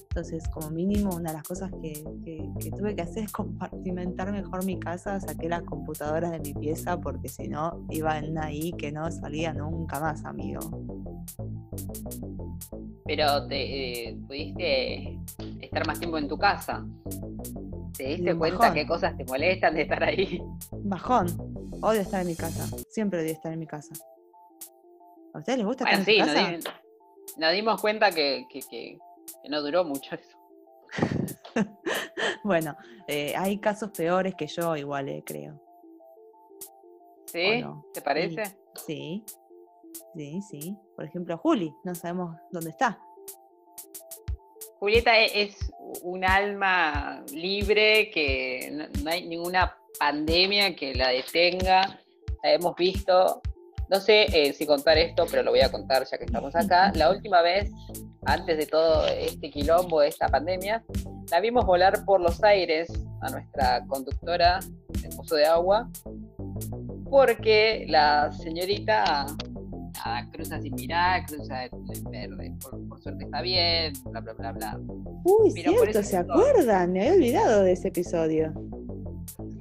Entonces, 0.09 0.47
como 0.49 0.69
mínimo, 0.69 1.15
una 1.15 1.31
de 1.31 1.37
las 1.37 1.43
cosas 1.43 1.71
que, 1.81 1.93
que- 2.23 2.49
que 2.59 2.71
tuve 2.71 2.95
que 2.95 3.01
hacer 3.01 3.23
es 3.25 3.31
compartimentar 3.31 4.31
mejor 4.31 4.65
mi 4.65 4.79
casa. 4.79 5.19
Saqué 5.19 5.49
las 5.49 5.63
computadoras 5.63 6.31
de 6.31 6.39
mi 6.39 6.53
pieza, 6.53 6.99
porque 6.99 7.29
si 7.29 7.47
no, 7.47 7.85
iban 7.89 8.37
ahí 8.37 8.71
que 8.73 8.91
no 8.91 9.11
salía 9.11 9.53
nunca 9.53 9.99
más, 9.99 10.23
amigo. 10.25 10.59
Pero 13.05 13.45
te 13.47 14.09
eh, 14.09 14.17
pudiste 14.27 15.19
estar 15.61 15.85
más 15.85 15.99
tiempo 15.99 16.17
en 16.17 16.27
tu 16.27 16.37
casa. 16.37 16.85
¿Te 17.97 18.03
diste 18.03 18.35
cuenta 18.37 18.57
bajón. 18.59 18.73
qué 18.75 18.85
cosas 18.87 19.15
te 19.17 19.23
molestan 19.25 19.75
de 19.75 19.81
estar 19.83 20.03
ahí? 20.03 20.41
Bajón. 20.71 21.27
Odio 21.81 22.01
estar 22.01 22.21
en 22.21 22.27
mi 22.27 22.35
casa. 22.35 22.65
Siempre 22.89 23.21
odio 23.21 23.31
estar 23.31 23.53
en 23.53 23.59
mi 23.59 23.67
casa. 23.67 23.93
¿A 25.33 25.39
ustedes 25.39 25.57
les 25.59 25.67
gusta 25.67 25.83
Bueno, 25.85 25.99
estar 25.99 26.05
sí, 26.13 26.19
en 26.19 26.25
nos, 26.25 26.63
su 26.63 26.69
casa? 26.69 26.81
nos 27.37 27.51
dimos 27.53 27.81
cuenta 27.81 28.11
que, 28.11 28.45
que- 28.49 28.59
que- 28.61 28.97
que 29.43 29.49
no 29.49 29.61
duró 29.61 29.83
mucho 29.83 30.15
eso. 30.15 30.37
Bueno, 32.43 32.75
eh, 33.07 33.33
hay 33.35 33.57
casos 33.59 33.89
peores 33.89 34.35
que 34.35 34.45
yo, 34.45 34.75
igual, 34.75 35.09
eh, 35.09 35.23
creo. 35.25 35.59
¿Sí? 37.25 37.61
no? 37.61 37.85
¿Te 37.91 38.01
parece? 38.01 38.43
Sí, 38.85 39.23
sí, 40.15 40.41
sí. 40.49 40.77
Por 40.95 41.05
ejemplo, 41.05 41.37
Juli, 41.39 41.73
no 41.83 41.95
sabemos 41.95 42.35
dónde 42.51 42.69
está. 42.69 42.99
Julieta 44.79 45.17
e- 45.19 45.43
es 45.43 45.71
un 46.01 46.25
alma 46.25 47.23
libre 47.31 48.09
que 48.11 48.87
no, 49.03 49.09
hay 49.09 49.27
ninguna 49.27 49.75
pandemia 49.99 50.75
que 50.75 50.93
la 50.93 51.09
detenga. 51.09 51.99
La 52.43 52.53
hemos 52.53 52.75
visto. 52.75 53.41
No 53.89 53.99
sé 53.99 54.25
eh, 54.33 54.53
si 54.53 54.65
contar 54.65 54.97
esto, 54.97 55.25
pero 55.29 55.43
lo 55.43 55.51
voy 55.51 55.61
a 55.61 55.71
contar 55.71 56.05
ya 56.05 56.17
que 56.17 56.25
estamos 56.25 56.55
acá. 56.55 56.91
La 56.95 57.11
última 57.11 57.41
vez, 57.41 57.71
antes 58.25 58.57
de 58.57 58.65
todo 58.65 59.05
este 59.07 59.49
quilombo, 59.51 60.01
de 60.01 60.07
esta 60.07 60.27
pandemia, 60.27 60.83
la 61.31 61.39
vimos 61.39 61.65
volar 61.65 62.03
por 62.03 62.19
los 62.19 62.43
aires 62.43 62.91
a 63.21 63.29
nuestra 63.29 63.85
conductora 63.87 64.59
de 65.01 65.09
Pozo 65.15 65.35
de 65.35 65.45
Agua, 65.45 65.89
porque 67.09 67.85
la 67.87 68.31
señorita 68.31 69.27
nada, 70.05 70.29
cruza 70.31 70.61
sin 70.61 70.75
mirar, 70.75 71.25
cruza 71.25 71.65
en 71.65 72.03
verde. 72.11 72.53
Por, 72.61 72.87
por 72.87 73.01
suerte 73.01 73.25
está 73.25 73.41
bien, 73.41 73.93
bla, 74.05 74.21
bla, 74.21 74.33
bla, 74.33 74.51
bla. 74.51 74.79
Uy, 75.23 75.49
por 75.49 75.51
cierto, 75.51 76.03
¿se 76.03 76.17
acuerdan? 76.17 76.93
Me 76.93 77.01
había 77.01 77.13
olvidado 77.13 77.63
de 77.63 77.71
ese 77.73 77.87
episodio. 77.89 78.53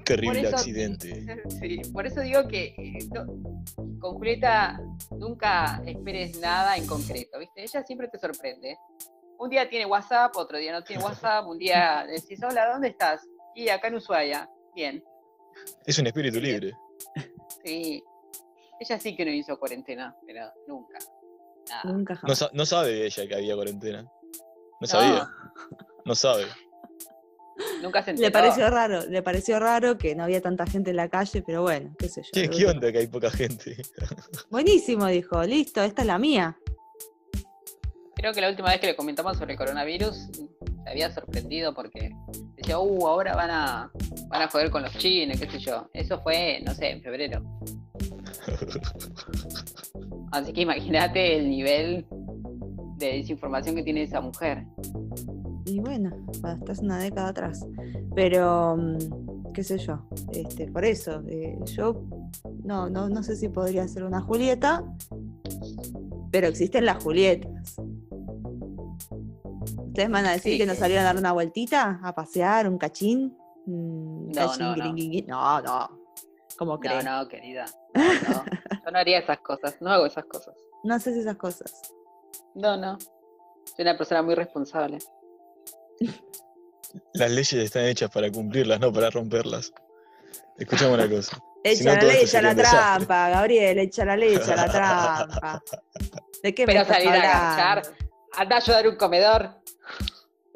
Terrible 0.05 0.41
Por 0.41 0.47
eso- 0.49 0.57
accidente. 0.57 1.25
Sí, 1.61 1.81
por 1.93 2.07
eso 2.07 2.21
digo 2.21 2.47
que 2.49 2.75
eh, 2.77 2.99
no- 3.13 3.27
con 3.99 4.17
Julieta 4.19 4.79
nunca 5.13 5.83
esperes 5.87 6.39
nada 6.41 6.77
en 6.77 6.87
concreto, 6.87 7.39
¿viste? 7.39 7.63
Ella 7.63 7.83
siempre 7.85 8.09
te 8.09 8.19
sorprende. 8.19 8.77
Un 9.39 9.49
día 9.51 9.69
tiene 9.69 9.87
WhatsApp, 9.87 10.37
otro 10.37 10.59
día 10.59 10.73
no 10.73 10.85
tiene 10.85 11.03
WhatsApp, 11.03 11.47
un 11.47 11.59
día 11.59 12.05
decís, 12.09 12.43
hola, 12.43 12.69
¿dónde 12.71 12.89
estás? 12.89 13.23
Y 13.55 13.69
acá 13.71 13.89
en 13.89 13.95
Ushuaia. 13.95 14.49
Bien, 14.75 15.03
Es 15.87 15.99
un 15.99 16.07
espíritu 16.09 16.39
libre. 16.41 16.73
sí. 17.65 18.03
Ella 18.81 18.99
sí 18.99 19.17
que 19.17 19.25
no 19.25 19.31
hizo 19.31 19.59
cuarentena, 19.59 20.15
pero 20.27 20.47
nunca. 20.67 20.99
Nada. 21.69 21.83
Nunca 21.85 22.15
No, 22.15 22.21
jamás. 22.21 22.39
sa- 22.39 22.51
no 22.53 22.67
sabe 22.67 23.07
ella 23.07 23.27
que 23.29 23.35
había 23.35 23.55
cuarentena. 23.55 24.07
No 24.81 24.87
sabía. 24.87 25.29
No 26.05 26.15
sabe. 26.15 26.45
Nunca 27.83 28.03
se 28.03 28.11
enteró. 28.11 28.27
Le 28.27 28.33
pareció 28.33 28.69
raro, 28.69 29.07
le 29.07 29.23
pareció 29.23 29.59
raro 29.61 29.97
que 29.97 30.15
no 30.17 30.25
había 30.25 30.41
tanta 30.41 30.67
gente 30.67 30.91
en 30.91 30.97
la 30.97 31.09
calle, 31.09 31.43
pero 31.43 31.63
bueno, 31.63 31.95
qué 31.99 32.09
sé 32.09 32.23
yo. 32.23 32.31
¿Qué, 32.33 32.51
qué 32.51 32.67
onda 32.67 32.91
que 32.93 32.99
hay 32.99 33.07
poca 33.07 33.31
gente? 33.31 33.77
Buenísimo, 34.51 35.07
dijo, 35.07 35.43
listo, 35.45 35.81
esta 35.83 36.03
es 36.03 36.07
la 36.09 36.19
mía. 36.19 36.59
Creo 38.17 38.33
que 38.33 38.41
la 38.41 38.49
última 38.51 38.71
vez 38.71 38.81
que 38.81 38.87
le 38.89 38.97
comentamos 38.97 39.37
sobre 39.37 39.53
el 39.53 39.59
coronavirus 39.59 40.17
se 40.17 40.91
había 40.91 41.13
sorprendido 41.13 41.75
porque 41.75 42.11
decía, 42.57 42.79
uh, 42.79 43.07
ahora 43.07 43.37
van 43.37 43.51
a, 43.51 43.93
van 44.29 44.43
a 44.43 44.49
joder 44.49 44.71
con 44.71 44.83
los 44.83 44.93
chinos, 44.99 45.39
qué 45.39 45.49
sé 45.49 45.59
yo. 45.59 45.89
Eso 45.93 46.21
fue, 46.23 46.61
no 46.65 46.75
sé, 46.75 46.91
en 46.91 47.03
febrero. 47.03 47.43
Así 50.33 50.53
que 50.53 50.63
imagínate 50.63 51.39
el 51.39 51.49
nivel 51.49 52.07
de 52.97 53.07
desinformación 53.19 53.77
que 53.77 53.83
tiene 53.83 54.03
esa 54.03 54.21
mujer. 54.21 54.67
Y 55.65 55.81
bueno, 55.81 56.11
estás 56.33 56.81
una 56.81 56.99
década 56.99 57.29
atrás. 57.29 57.67
Pero, 58.15 58.77
mm, 58.77 59.53
qué 59.53 59.63
sé 59.65 59.79
yo, 59.79 60.07
este, 60.33 60.67
por 60.71 60.85
eso, 60.85 61.23
eh, 61.29 61.57
yo 61.67 62.05
no, 62.65 62.89
no, 62.89 63.09
no 63.09 63.23
sé 63.23 63.37
si 63.37 63.49
podría 63.49 63.87
ser 63.89 64.05
una 64.05 64.21
Julieta, 64.21 64.85
pero 66.31 66.49
existen 66.49 66.85
las 66.85 67.03
Julietas. 67.03 67.77
¿Ustedes 69.87 70.11
van 70.11 70.27
a 70.27 70.33
decir 70.33 70.53
Sí, 70.53 70.59
que 70.59 70.67
nos 70.67 70.79
salieron 70.79 71.05
a 71.05 71.07
dar 71.07 71.17
una 71.17 71.33
vueltita, 71.33 72.01
a 72.03 72.15
pasear, 72.15 72.69
un 72.69 72.79
cachín? 72.79 73.37
Un 73.67 74.27
No, 74.29 74.35
cachín, 74.35 75.25
no, 75.29 75.61
no. 75.63 75.63
no, 75.63 76.04
no. 76.61 76.79
¿Cómo 76.79 76.79
No, 77.03 77.29
querida. 77.29 77.65
No, 77.95 78.03
no. 78.03 78.45
Yo 78.85 78.91
no 78.91 78.99
haría 78.99 79.19
esas 79.19 79.39
cosas, 79.41 79.77
no 79.81 79.91
hago 79.91 80.07
esas 80.07 80.25
cosas. 80.27 80.55
No 80.83 80.95
haces 80.95 81.17
esas 81.17 81.37
cosas. 81.37 81.73
No, 82.55 82.77
no. 82.77 82.99
Soy 82.99 83.83
una 83.83 83.97
persona 83.97 84.23
muy 84.23 84.35
responsable. 84.35 84.99
Las 87.15 87.31
leyes 87.31 87.53
están 87.55 87.85
hechas 87.87 88.11
para 88.11 88.31
cumplirlas, 88.31 88.79
no 88.81 88.93
para 88.93 89.11
romperlas. 89.11 89.73
Escuchame 90.59 90.95
una 90.95 91.09
cosa. 91.09 91.39
Si 91.65 91.71
Echa 91.81 91.95
no, 91.95 91.97
la 91.97 92.03
ley, 92.13 92.25
echa 92.25 92.43
la 92.43 92.53
desastre. 92.55 92.79
trampa, 93.07 93.29
Gabriel, 93.31 93.79
echa 93.79 94.05
la 94.05 94.17
ley, 94.19 94.35
echa 94.35 94.55
la 94.55 94.69
trampa. 94.71 95.63
¿De 96.43 96.55
qué 96.55 96.67
me 96.67 96.75
Pero 96.75 96.83
estás 96.83 96.97
salir 96.99 97.09
a 97.09 97.15
hablando? 97.15 97.39
agachar, 97.81 97.97
anda 98.35 98.57
a 98.57 98.59
ayudar 98.59 98.85
a 98.85 98.89
un 98.91 98.97
comedor. 98.97 99.51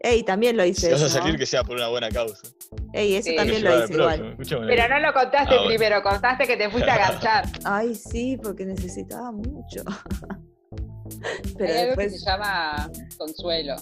Ey, 0.03 0.23
también 0.23 0.59
lo 0.59 0.65
Si 0.65 0.69
hice. 0.69 0.93
vas 0.93 1.01
a 1.01 1.09
salir, 1.09 1.33
¿no? 1.33 1.39
que 1.39 1.47
sea 1.47 1.65
por 1.65 1.77
una 1.77 1.89
buena 1.89 2.11
causa. 2.11 2.47
Ey, 2.93 3.15
eso 3.17 3.29
Sí. 3.31 3.37
también 3.37 3.63
lo 3.65 3.85
hice 3.85 3.93
igual. 3.95 4.37
Pero 4.39 4.89
no 4.89 4.99
lo 5.01 5.13
contaste 5.13 5.55
Ah, 5.55 5.59
bueno. 5.59 5.67
primero, 5.69 6.03
contaste 6.03 6.47
que 6.47 6.57
te 6.57 6.71
fuiste 6.71 6.91
a 6.91 6.95
agachar. 7.07 7.45
Ay, 7.65 7.95
sí, 7.95 8.39
porque 8.43 8.65
necesitaba 8.65 9.31
mucho. 9.33 9.83
Pero 11.59 11.73
Hay 11.73 11.79
algo 11.81 11.97
que 11.97 12.03
se 12.11 12.11
después, 12.17 12.25
llama 12.25 12.91
consuelo. 13.19 13.75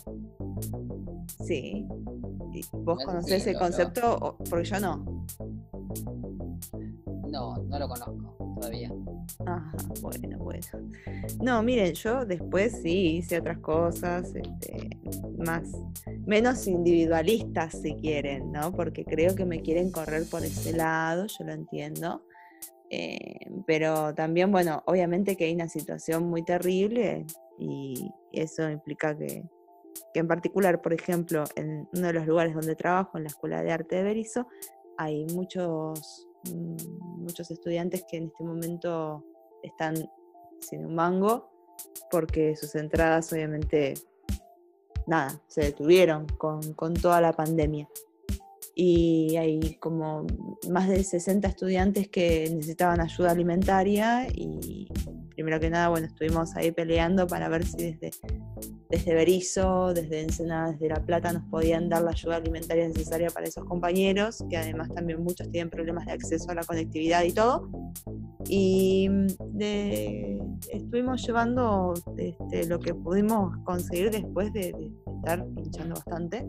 sí. 1.44 1.86
¿Y 2.52 2.62
¿Vos 2.72 2.98
hace 2.98 3.06
conocés 3.06 3.52
¿no? 3.52 3.58
concepto? 3.58 4.16
O- 4.18 4.38
Porque 4.48 4.64
yo 4.64 4.80
no. 4.80 5.04
No, 7.28 7.56
no 7.56 7.78
lo 7.78 7.88
conozco 7.88 8.14
todavía. 8.56 8.90
Ajá, 9.46 9.76
bueno, 10.00 10.38
bueno. 10.38 10.66
No, 11.42 11.62
miren, 11.62 11.94
yo 11.94 12.24
después 12.24 12.80
sí 12.82 13.18
hice 13.18 13.38
otras 13.38 13.58
cosas, 13.58 14.34
este, 14.34 14.90
más, 15.38 15.62
menos 16.26 16.66
individualistas 16.66 17.80
si 17.80 17.94
quieren, 17.94 18.50
¿no? 18.52 18.72
Porque 18.72 19.04
creo 19.04 19.34
que 19.34 19.44
me 19.44 19.60
quieren 19.60 19.90
correr 19.90 20.24
por 20.30 20.44
ese 20.44 20.72
lado, 20.72 21.26
yo 21.26 21.44
lo 21.44 21.52
entiendo. 21.52 22.22
Eh, 22.90 23.50
pero 23.66 24.14
también, 24.14 24.50
bueno, 24.52 24.82
obviamente 24.86 25.36
que 25.36 25.44
hay 25.44 25.54
una 25.54 25.68
situación 25.68 26.28
muy 26.28 26.44
terrible 26.44 27.26
y 27.58 28.10
eso 28.32 28.70
implica 28.70 29.16
que, 29.16 29.42
que 30.14 30.20
en 30.20 30.28
particular, 30.28 30.80
por 30.80 30.92
ejemplo, 30.92 31.44
en 31.56 31.88
uno 31.92 32.06
de 32.06 32.12
los 32.12 32.26
lugares 32.26 32.54
donde 32.54 32.76
trabajo, 32.76 33.18
en 33.18 33.24
la 33.24 33.28
Escuela 33.28 33.62
de 33.62 33.72
Arte 33.72 33.96
de 33.96 34.02
Berizo, 34.02 34.46
hay 34.98 35.26
muchos, 35.34 36.25
muchos 36.54 37.50
estudiantes 37.50 38.04
que 38.08 38.18
en 38.18 38.26
este 38.26 38.44
momento 38.44 39.24
están 39.62 39.94
sin 40.60 40.86
un 40.86 40.94
mango 40.94 41.50
porque 42.10 42.56
sus 42.56 42.74
entradas 42.74 43.32
obviamente, 43.32 43.94
nada, 45.06 45.40
se 45.48 45.62
detuvieron 45.62 46.26
con, 46.38 46.74
con 46.74 46.94
toda 46.94 47.20
la 47.20 47.32
pandemia. 47.32 47.88
Y 48.74 49.36
hay 49.36 49.76
como 49.76 50.26
más 50.70 50.88
de 50.88 51.02
60 51.02 51.48
estudiantes 51.48 52.08
que 52.08 52.50
necesitaban 52.54 53.00
ayuda 53.00 53.30
alimentaria 53.30 54.28
y 54.34 54.88
primero 55.36 55.60
que 55.60 55.70
nada, 55.70 55.88
bueno, 55.88 56.06
estuvimos 56.06 56.56
ahí 56.56 56.72
peleando 56.72 57.26
para 57.26 57.48
ver 57.48 57.64
si 57.64 57.92
desde, 57.92 58.10
desde 58.88 59.14
Berizo, 59.14 59.92
desde 59.94 60.22
Ensenada, 60.22 60.72
desde 60.72 60.88
La 60.88 61.04
Plata 61.04 61.32
nos 61.32 61.42
podían 61.50 61.88
dar 61.88 62.02
la 62.02 62.10
ayuda 62.10 62.36
alimentaria 62.36 62.86
necesaria 62.86 63.28
para 63.30 63.46
esos 63.46 63.64
compañeros, 63.64 64.44
que 64.48 64.56
además 64.56 64.88
también 64.94 65.22
muchos 65.22 65.50
tienen 65.50 65.70
problemas 65.70 66.06
de 66.06 66.12
acceso 66.12 66.50
a 66.50 66.54
la 66.54 66.62
conectividad 66.62 67.24
y 67.24 67.32
todo. 67.32 67.68
Y 68.48 69.08
mm, 69.08 69.26
de- 69.58 70.40
estuvimos 70.72 71.26
llevando 71.26 71.94
este, 72.16 72.66
lo 72.66 72.78
que 72.78 72.94
pudimos 72.94 73.56
conseguir 73.64 74.10
después 74.10 74.52
de, 74.52 74.72
de 74.72 74.90
estar 75.16 75.44
pinchando 75.54 75.94
bastante. 75.96 76.46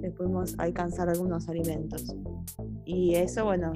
Le 0.00 0.10
pudimos 0.10 0.54
alcanzar 0.58 1.08
algunos 1.08 1.48
alimentos. 1.48 2.04
Y 2.84 3.14
eso, 3.14 3.44
bueno, 3.44 3.72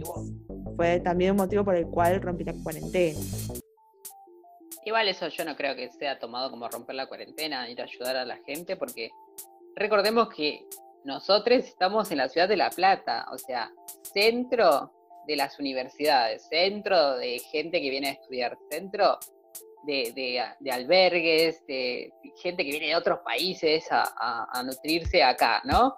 fue 0.77 0.99
también 1.01 1.33
un 1.33 1.37
motivo 1.37 1.65
por 1.65 1.77
el 1.77 1.87
cual 1.87 2.21
rompí 2.21 2.45
la 2.45 2.55
cuarentena. 2.55 3.21
Igual 4.85 5.09
eso 5.09 5.29
yo 5.29 5.45
no 5.45 5.55
creo 5.57 5.77
que 5.77 5.91
sea 5.91 6.19
tomado 6.19 6.51
como 6.51 6.69
romper 6.69 6.95
la 6.97 7.07
cuarentena, 7.07 7.69
ir 7.71 7.81
a 7.81 7.85
ayudar 7.85 8.17
a 8.17 8.25
la 8.25 8.37
gente, 8.39 8.77
porque 8.77 9.11
recordemos 9.77 10.29
que 10.35 10.67
nosotros 11.05 11.59
estamos 11.65 12.11
en 12.11 12.19
la 12.19 12.29
ciudad 12.29 12.49
de 12.49 12.57
La 12.57 12.71
Plata, 12.71 13.27
o 13.33 13.39
sea, 13.39 13.71
centro 14.03 14.93
de 15.27 15.37
las 15.37 15.59
universidades, 15.59 16.47
centro 16.49 17.17
de 17.17 17.39
gente 17.39 17.81
que 17.81 17.91
viene 17.91 18.09
a 18.09 18.13
estudiar, 18.13 18.57
centro 18.71 19.19
de, 19.85 20.13
de- 20.61 20.71
albergues, 20.71 21.65
de 21.67 22.13
gente 22.41 22.65
que 22.65 22.71
viene 22.71 22.87
de 22.89 22.97
otros 22.97 23.21
países 23.25 23.87
a- 23.91 24.49
a 24.53 24.63
nutrirse 24.63 25.23
acá, 25.23 25.61
¿no? 25.65 25.97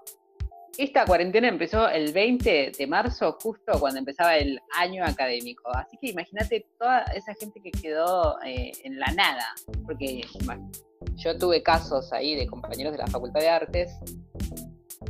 Esta 0.77 1.05
cuarentena 1.05 1.49
empezó 1.49 1.89
el 1.89 2.13
20 2.13 2.73
de 2.77 2.87
marzo, 2.87 3.37
justo 3.41 3.79
cuando 3.79 3.99
empezaba 4.01 4.37
el 4.37 4.61
año 4.77 5.05
académico. 5.05 5.71
Así 5.75 5.97
que 6.01 6.09
imagínate 6.11 6.67
toda 6.79 7.03
esa 7.15 7.33
gente 7.35 7.61
que 7.63 7.71
quedó 7.71 8.37
eh, 8.45 8.73
en 8.83 8.99
la 8.99 9.07
nada. 9.15 9.45
Porque 9.85 10.23
ima- 10.41 10.61
yo 11.17 11.39
tuve 11.39 11.63
casos 11.63 12.13
ahí 12.13 12.35
de 12.35 12.47
compañeros 12.47 12.93
de 12.93 12.99
la 12.99 13.07
Facultad 13.07 13.41
de 13.41 13.49
Artes 13.51 13.93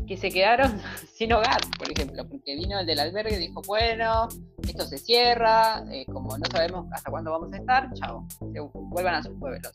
que 0.07 0.17
se 0.19 0.29
quedaron 0.31 0.79
sin 1.15 1.33
hogar, 1.33 1.61
por 1.79 1.91
ejemplo, 1.91 2.29
porque 2.29 2.57
vino 2.57 2.79
el 2.81 2.85
del 2.87 2.99
albergue 3.01 3.37
y 3.37 3.39
dijo, 3.39 3.63
bueno, 3.67 4.29
esto 4.69 4.85
se 4.85 4.99
cierra, 4.99 5.83
eh, 5.91 6.05
como 6.13 6.37
no 6.37 6.45
sabemos 6.51 6.87
hasta 6.93 7.11
cuándo 7.11 7.31
vamos 7.31 7.51
a 7.55 7.57
estar, 7.57 7.91
chao, 7.95 8.27
se 8.53 8.61
vuelvan 8.61 9.15
a 9.15 9.23
sus 9.23 9.33
pueblos. 9.39 9.73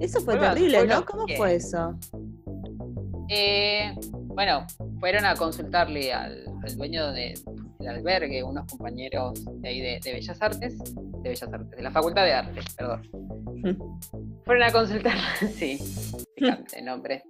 Eso 0.00 0.20
fue 0.20 0.36
Bueno, 0.38 0.54
terrible, 0.54 0.78
bueno, 0.78 1.00
¿no? 1.00 1.04
¿Cómo 1.04 1.26
fue 1.36 1.56
eso? 1.56 1.94
Eh, 3.28 3.94
bueno, 4.36 4.66
fueron 5.00 5.24
a 5.24 5.34
consultarle 5.34 6.12
al, 6.12 6.44
al 6.62 6.76
dueño 6.76 7.10
de- 7.12 7.34
del 7.78 7.88
albergue, 7.88 8.42
unos 8.44 8.66
compañeros 8.70 9.44
de 9.60 9.68
ahí 9.68 9.80
de, 9.80 9.98
de 10.04 10.12
Bellas 10.12 10.40
Artes, 10.40 10.78
de 10.94 11.28
Bellas 11.30 11.42
Artes, 11.52 11.70
de 11.70 11.82
la 11.82 11.90
Facultad 11.90 12.24
de 12.24 12.32
Artes, 12.34 12.64
perdón. 12.76 13.02
Fueron 14.44 14.62
a 14.62 14.70
consultar, 14.72 15.16
sí, 15.54 15.78
picante 16.36 16.80
nombre. 16.82 17.24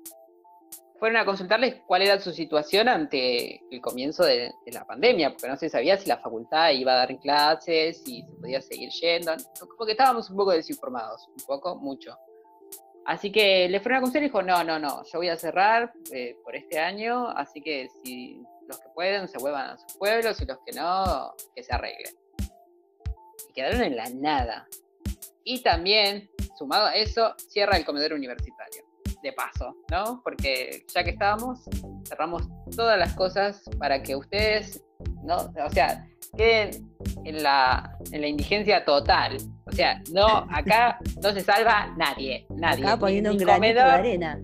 Fueron 0.99 1.19
a 1.19 1.25
consultarles 1.27 1.77
cuál 1.87 2.03
era 2.03 2.19
su 2.19 2.33
situación 2.33 2.89
ante 2.89 3.61
el 3.71 3.81
comienzo 3.83 4.25
de, 4.25 4.51
de 4.65 4.73
la 4.73 4.85
pandemia, 4.87 5.31
porque 5.31 5.49
no 5.49 5.57
se 5.57 5.69
sabía 5.69 5.97
si 5.99 6.09
la 6.09 6.17
facultad 6.19 6.71
iba 6.71 6.93
a 6.95 6.97
dar 6.97 7.19
clases, 7.21 8.03
si 8.03 8.23
se 8.23 8.33
podía 8.33 8.61
seguir 8.63 8.89
yendo, 9.01 9.33
como 9.77 9.85
que 9.87 9.93
estábamos 9.93 10.31
un 10.31 10.37
poco 10.37 10.53
desinformados, 10.53 11.29
un 11.29 11.45
poco, 11.47 11.77
mucho. 11.77 12.17
Así 13.07 13.31
que 13.31 13.69
le 13.69 13.79
fueron 13.79 13.99
a 13.99 14.01
consultar 14.01 14.23
y 14.23 14.27
dijo, 14.27 14.43
no, 14.43 14.65
no, 14.65 14.81
no, 14.81 15.05
yo 15.05 15.19
voy 15.21 15.29
a 15.29 15.37
cerrar 15.37 15.93
eh, 16.13 16.37
por 16.43 16.57
este 16.57 16.81
año, 16.81 17.29
así 17.29 17.61
que 17.61 17.89
si 18.03 18.43
los 18.67 18.81
que 18.81 18.89
pueden 18.95 19.29
se 19.29 19.39
vuelvan 19.39 19.71
a 19.71 19.79
sus 19.79 19.97
pueblos 19.97 20.41
y 20.41 20.45
los 20.45 20.59
que 20.67 20.73
no, 20.73 21.33
que 21.55 21.63
se 21.63 21.73
arreglen. 21.73 22.15
Y 23.49 23.53
quedaron 23.53 23.83
en 23.83 23.97
la 23.97 24.09
nada. 24.11 24.67
Y 25.45 25.63
también, 25.63 26.29
sumado 26.59 26.87
a 26.87 26.97
eso, 26.97 27.35
cierra 27.49 27.77
el 27.77 27.85
comedor 27.85 28.13
universitario, 28.13 28.83
de 29.23 29.33
paso, 29.33 29.77
¿no? 29.89 30.21
Porque 30.25 30.85
ya 30.93 31.05
que 31.05 31.11
estábamos, 31.11 31.61
cerramos 32.09 32.43
todas 32.75 32.99
las 32.99 33.15
cosas 33.15 33.63
para 33.79 34.03
que 34.03 34.17
ustedes, 34.17 34.83
no, 35.23 35.37
o 35.65 35.71
sea, 35.71 36.09
queden 36.37 36.93
en 37.25 37.41
la, 37.45 37.97
en 38.11 38.21
la 38.21 38.27
indigencia 38.27 38.85
total. 38.85 39.37
O 39.77 39.79
sea, 39.79 40.01
no, 40.11 40.27
acá 40.51 40.99
no 41.23 41.33
se 41.33 41.43
salva 41.43 41.93
nadie, 41.99 42.47
nadie. 42.49 42.83
Acá 42.83 42.95
Ni- 42.95 43.01
poniendo 43.01 43.31
ni 43.31 43.37
un 43.37 43.45
granito 43.45 43.75
de 43.75 43.81
arena. 43.83 44.41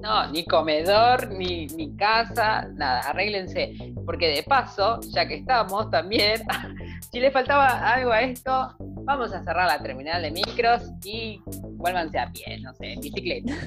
no, 0.00 0.30
ni 0.30 0.44
comedor, 0.44 1.28
ni, 1.32 1.66
ni 1.66 1.96
casa, 1.96 2.68
nada, 2.74 3.00
arréglense. 3.00 3.72
Porque 4.04 4.28
de 4.28 4.44
paso, 4.44 5.00
ya 5.12 5.26
que 5.26 5.34
estamos 5.34 5.90
también, 5.90 6.40
si 7.10 7.18
le 7.18 7.32
faltaba 7.32 7.66
algo 7.94 8.12
a 8.12 8.20
esto, 8.22 8.76
vamos 8.78 9.32
a 9.32 9.42
cerrar 9.42 9.66
la 9.66 9.82
terminal 9.82 10.22
de 10.22 10.30
micros 10.30 10.92
y 11.04 11.42
vuélvanse 11.72 12.20
a 12.20 12.30
pie, 12.30 12.60
no 12.60 12.72
sé, 12.74 12.92
en 12.92 13.00
bicicleta. 13.00 13.52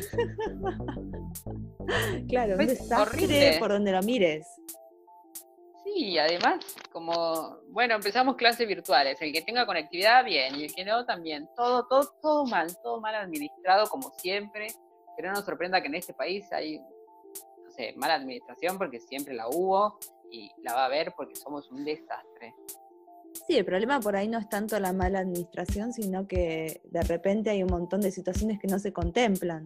Claro, 2.29 2.51
un 2.51 2.55
Fue 2.57 2.65
desastre 2.67 3.01
horrible. 3.25 3.55
por 3.59 3.69
donde 3.71 3.91
lo 3.91 4.01
mires. 4.03 4.45
Sí, 5.95 6.17
además, 6.17 6.65
como, 6.91 7.57
bueno, 7.69 7.95
empezamos 7.95 8.35
clases 8.35 8.67
virtuales, 8.67 9.19
el 9.21 9.31
que 9.33 9.41
tenga 9.41 9.65
conectividad, 9.65 10.23
bien, 10.23 10.55
y 10.55 10.65
el 10.65 10.75
que 10.75 10.85
no, 10.85 11.05
también. 11.05 11.49
Todo, 11.55 11.87
todo, 11.87 12.13
todo 12.21 12.45
mal, 12.45 12.67
todo 12.83 12.99
mal 12.99 13.15
administrado, 13.15 13.87
como 13.87 14.11
siempre. 14.11 14.67
Que 15.15 15.23
no 15.23 15.31
nos 15.31 15.45
sorprenda 15.45 15.81
que 15.81 15.87
en 15.87 15.95
este 15.95 16.13
país 16.13 16.51
hay, 16.51 16.79
no 16.79 17.71
sé, 17.71 17.93
mala 17.97 18.15
administración, 18.15 18.77
porque 18.77 18.99
siempre 18.99 19.33
la 19.33 19.47
hubo 19.47 19.97
y 20.31 20.51
la 20.61 20.73
va 20.73 20.83
a 20.83 20.85
haber 20.85 21.13
porque 21.15 21.35
somos 21.35 21.69
un 21.71 21.83
desastre. 21.83 22.53
Sí, 23.47 23.57
el 23.57 23.65
problema 23.65 23.99
por 23.99 24.15
ahí 24.15 24.27
no 24.27 24.37
es 24.37 24.47
tanto 24.47 24.79
la 24.79 24.93
mala 24.93 25.19
administración, 25.19 25.93
sino 25.93 26.27
que 26.27 26.81
de 26.83 27.01
repente 27.01 27.49
hay 27.49 27.63
un 27.63 27.69
montón 27.69 28.01
de 28.01 28.11
situaciones 28.11 28.59
que 28.59 28.67
no 28.67 28.79
se 28.79 28.93
contemplan. 28.93 29.65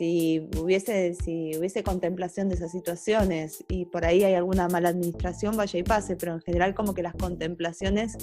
Si 0.00 0.48
hubiese, 0.58 1.12
si 1.12 1.50
hubiese 1.58 1.82
contemplación 1.82 2.48
de 2.48 2.54
esas 2.54 2.72
situaciones 2.72 3.62
y 3.68 3.84
por 3.84 4.06
ahí 4.06 4.24
hay 4.24 4.32
alguna 4.32 4.66
mala 4.66 4.88
administración, 4.88 5.58
vaya 5.58 5.78
y 5.78 5.82
pase, 5.82 6.16
pero 6.16 6.32
en 6.32 6.40
general 6.40 6.74
como 6.74 6.94
que 6.94 7.02
las 7.02 7.12
contemplaciones 7.16 8.16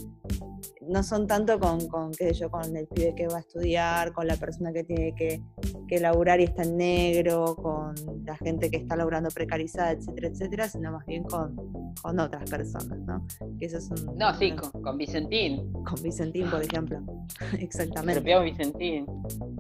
no 0.90 1.04
son 1.04 1.28
tanto 1.28 1.60
con, 1.60 1.88
con, 1.88 2.10
qué 2.14 2.30
sé 2.30 2.34
yo, 2.34 2.50
con 2.50 2.76
el 2.76 2.88
pibe 2.88 3.14
que 3.14 3.28
va 3.28 3.38
a 3.38 3.40
estudiar, 3.42 4.12
con 4.12 4.26
la 4.26 4.38
persona 4.38 4.74
que 4.74 4.86
tiene 4.86 5.14
que, 5.14 5.40
que 5.88 6.00
laburar 6.00 6.40
y 6.40 6.46
está 6.46 6.64
en 6.64 6.78
negro, 6.78 7.56
con 7.56 7.94
la 8.26 8.36
gente 8.38 8.72
que 8.72 8.78
está 8.78 8.96
laburando 8.96 9.30
precarizada, 9.30 9.92
etcétera, 9.92 10.30
etcétera, 10.30 10.70
sino 10.70 10.92
más 10.92 11.06
bien 11.06 11.26
con, 11.26 11.56
con 12.02 12.20
otras 12.20 12.50
personas, 12.50 12.98
¿no? 13.06 13.24
Que 13.60 13.68
eso 13.68 13.78
es 13.78 13.92
un, 13.92 14.18
No, 14.18 14.34
sí, 14.34 14.52
con, 14.56 14.82
con 14.82 14.98
Vicentín, 14.98 15.72
con 15.84 16.02
Vicentín, 16.02 16.50
por 16.50 16.64
ejemplo. 16.64 17.02
Exactamente. 17.60 18.20
propio 18.22 18.42
Vicentín, 18.42 19.06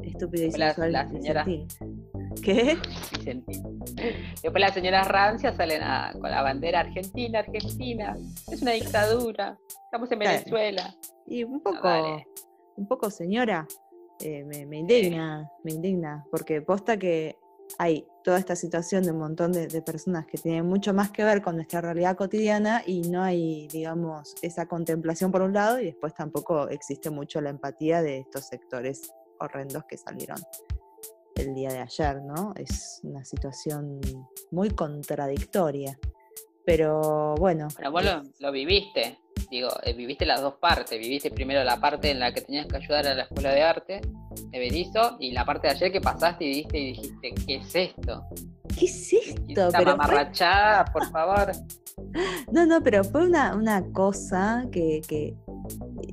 Estúpido 0.01 0.45
y 0.47 0.51
la- 0.57 0.67
sensual 0.69 0.91
la 0.93 1.07
señora- 1.11 1.43
Vicentín. 1.43 1.86
¿Qué? 2.43 2.77
Después 4.41 4.61
las 4.61 4.73
señoras 4.73 5.07
rancias 5.07 5.55
salen 5.55 5.81
a- 5.83 6.11
con 6.13 6.29
la 6.29 6.41
bandera 6.41 6.81
argentina, 6.81 7.39
Argentina. 7.39 8.15
Es 8.51 8.61
una 8.61 8.71
dictadura. 8.71 9.57
Estamos 9.85 10.11
en 10.11 10.19
Claro. 10.19 10.37
Venezuela. 10.39 10.95
Y 11.25 11.43
un 11.43 11.61
poco, 11.61 11.81
vale. 11.83 12.25
un 12.77 12.87
poco 12.87 13.09
señora, 13.09 13.67
eh, 14.21 14.43
me, 14.45 14.65
me 14.65 14.77
indigna, 14.77 15.49
me 15.63 15.71
indigna, 15.73 16.25
porque 16.31 16.61
posta 16.61 16.97
que 16.97 17.35
hay 17.77 18.05
toda 18.23 18.39
esta 18.39 18.55
situación 18.55 19.03
de 19.03 19.11
un 19.11 19.19
montón 19.19 19.51
de, 19.51 19.67
de 19.67 19.81
personas 19.81 20.25
que 20.25 20.37
tienen 20.37 20.65
mucho 20.65 20.93
más 20.93 21.11
que 21.11 21.23
ver 21.25 21.41
con 21.41 21.55
nuestra 21.57 21.81
realidad 21.81 22.15
cotidiana 22.15 22.81
y 22.85 23.01
no 23.09 23.21
hay, 23.23 23.67
digamos, 23.67 24.35
esa 24.41 24.67
contemplación 24.67 25.31
por 25.31 25.41
un 25.41 25.51
lado 25.53 25.79
y 25.79 25.85
después 25.85 26.13
tampoco 26.13 26.69
existe 26.69 27.09
mucho 27.09 27.41
la 27.41 27.49
empatía 27.49 28.01
de 28.01 28.19
estos 28.19 28.47
sectores 28.47 29.11
horrendos 29.39 29.83
que 29.83 29.97
salieron 29.97 30.37
el 31.37 31.53
día 31.55 31.69
de 31.69 31.79
ayer, 31.79 32.21
¿no? 32.23 32.53
Es 32.55 32.99
una 33.03 33.23
situación 33.23 33.99
muy 34.51 34.71
contradictoria. 34.71 35.97
Pero 36.65 37.35
bueno. 37.35 37.67
Bueno, 37.75 37.91
vos 37.91 38.03
lo, 38.03 38.23
lo 38.39 38.51
viviste. 38.51 39.19
Digo, 39.49 39.69
eh, 39.83 39.93
viviste 39.93 40.25
las 40.25 40.41
dos 40.41 40.55
partes. 40.55 40.99
Viviste 40.99 41.31
primero 41.31 41.63
la 41.63 41.79
parte 41.79 42.11
en 42.11 42.19
la 42.19 42.33
que 42.33 42.41
tenías 42.41 42.67
que 42.67 42.75
ayudar 42.77 43.07
a 43.07 43.13
la 43.13 43.23
escuela 43.23 43.51
de 43.51 43.61
arte 43.63 44.01
de 44.49 44.59
Berizo 44.59 45.15
y 45.19 45.31
la 45.31 45.45
parte 45.45 45.67
de 45.67 45.73
ayer 45.73 45.91
que 45.91 46.01
pasaste 46.01 46.43
y 46.45 46.49
viste 46.49 46.77
y 46.77 46.85
dijiste, 46.87 47.33
¿qué 47.45 47.55
es 47.55 47.75
esto? 47.75 48.23
¿Qué 48.77 48.85
es 48.85 49.13
esto? 49.13 49.41
Esta 49.47 49.77
Pero 49.77 49.91
fue- 49.91 49.97
mamarrachada, 49.97 50.85
por 50.85 51.09
favor. 51.09 51.51
No, 52.51 52.65
no, 52.65 52.81
pero 52.81 53.03
fue 53.03 53.27
una, 53.27 53.55
una 53.55 53.91
cosa 53.91 54.65
que, 54.71 55.01
que, 55.07 55.35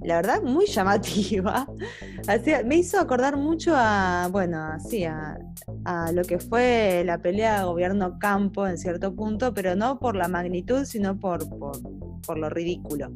la 0.02 0.16
verdad, 0.16 0.42
muy 0.42 0.66
llamativa. 0.66 1.66
Hacía- 2.28 2.62
me 2.64 2.76
hizo 2.76 2.98
acordar 2.98 3.36
mucho 3.36 3.72
a, 3.76 4.28
bueno, 4.30 4.62
así, 4.64 5.04
a, 5.04 5.38
a 5.84 6.12
lo 6.12 6.22
que 6.22 6.38
fue 6.38 7.02
la 7.04 7.18
pelea 7.18 7.64
gobierno-campo 7.64 8.66
en 8.66 8.78
cierto 8.78 9.14
punto, 9.14 9.54
pero 9.54 9.76
no 9.76 9.98
por 10.00 10.16
la 10.16 10.28
magnitud, 10.28 10.84
sino 10.84 11.18
por, 11.18 11.48
por, 11.58 11.78
por 12.26 12.38
lo 12.38 12.48
ridículo. 12.50 13.10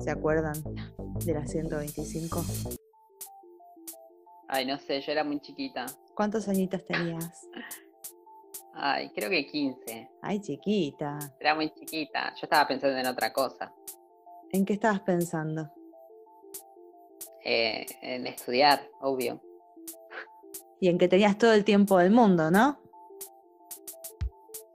¿Se 0.00 0.10
acuerdan 0.10 0.54
de 1.24 1.34
la 1.34 1.46
125? 1.46 2.44
Ay, 4.48 4.64
no 4.66 4.78
sé, 4.78 5.00
yo 5.00 5.12
era 5.12 5.24
muy 5.24 5.40
chiquita. 5.40 5.86
¿Cuántos 6.14 6.48
añitos 6.48 6.84
tenías? 6.84 7.46
Ay, 8.80 9.10
creo 9.10 9.28
que 9.28 9.44
15. 9.44 10.08
Ay, 10.22 10.40
chiquita. 10.40 11.18
Era 11.40 11.54
muy 11.56 11.70
chiquita. 11.70 12.32
Yo 12.34 12.42
estaba 12.42 12.68
pensando 12.68 12.96
en 12.96 13.06
otra 13.06 13.32
cosa. 13.32 13.74
¿En 14.52 14.64
qué 14.64 14.74
estabas 14.74 15.00
pensando? 15.00 15.68
Eh, 17.44 17.84
en 18.02 18.26
estudiar, 18.28 18.88
obvio. 19.00 19.42
Y 20.80 20.88
en 20.88 20.96
que 20.96 21.08
tenías 21.08 21.36
todo 21.36 21.52
el 21.54 21.64
tiempo 21.64 21.98
del 21.98 22.12
mundo, 22.12 22.52
¿no? 22.52 22.80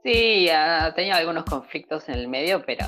Sí, 0.02 0.50
ah, 0.50 0.92
tenía 0.94 1.16
algunos 1.16 1.44
conflictos 1.44 2.06
en 2.10 2.16
el 2.16 2.28
medio, 2.28 2.62
pero 2.66 2.84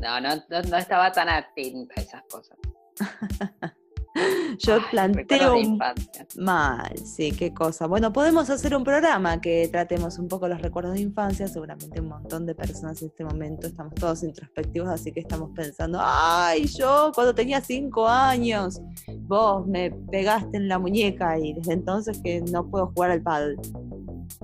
No, 0.00 0.20
no, 0.20 0.36
no, 0.48 0.62
no 0.62 0.76
estaba 0.76 1.10
tan 1.10 1.28
atenta 1.28 1.94
a 1.96 2.00
esas 2.00 2.22
cosas. 2.30 2.56
Yo 4.58 4.74
Ay, 4.74 4.80
planteo 4.90 5.54
un 5.54 5.58
infancia. 5.60 6.26
Mal, 6.36 6.96
sí, 6.98 7.32
qué 7.32 7.52
cosa. 7.52 7.86
Bueno, 7.86 8.12
podemos 8.12 8.48
hacer 8.50 8.76
un 8.76 8.84
programa 8.84 9.40
que 9.40 9.68
tratemos 9.70 10.18
un 10.18 10.28
poco 10.28 10.46
los 10.46 10.60
recuerdos 10.62 10.94
de 10.94 11.00
infancia. 11.00 11.48
Seguramente 11.48 12.00
un 12.00 12.08
montón 12.08 12.46
de 12.46 12.54
personas 12.54 13.00
en 13.02 13.08
este 13.08 13.24
momento 13.24 13.66
estamos 13.66 13.94
todos 13.94 14.22
introspectivos, 14.22 14.88
así 14.88 15.10
que 15.10 15.20
estamos 15.20 15.50
pensando, 15.54 15.98
ay, 16.00 16.66
yo 16.66 17.10
cuando 17.14 17.34
tenía 17.34 17.60
cinco 17.60 18.06
años, 18.06 18.80
vos 19.22 19.66
me 19.66 19.90
pegaste 20.10 20.56
en 20.56 20.68
la 20.68 20.78
muñeca 20.78 21.38
y 21.38 21.54
desde 21.54 21.72
entonces 21.72 22.20
que 22.22 22.40
no 22.40 22.68
puedo 22.70 22.88
jugar 22.94 23.10
al 23.10 23.22
paddle. 23.22 23.56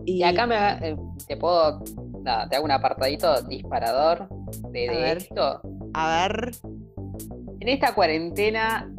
Y 0.05 0.23
acá 0.23 0.47
me, 0.47 0.57
eh, 0.57 0.97
te 1.29 1.37
puedo, 1.37 1.83
te 2.25 2.57
hago 2.57 2.65
un 2.65 2.71
apartadito 2.71 3.41
disparador 3.43 4.29
de, 4.71 4.89
A 4.89 4.93
de 4.93 4.99
ver. 4.99 5.17
esto. 5.19 5.61
A 5.95 6.29
ver, 6.29 6.53
En 7.61 7.69
esta 7.69 7.95
cuarentena 7.95 8.91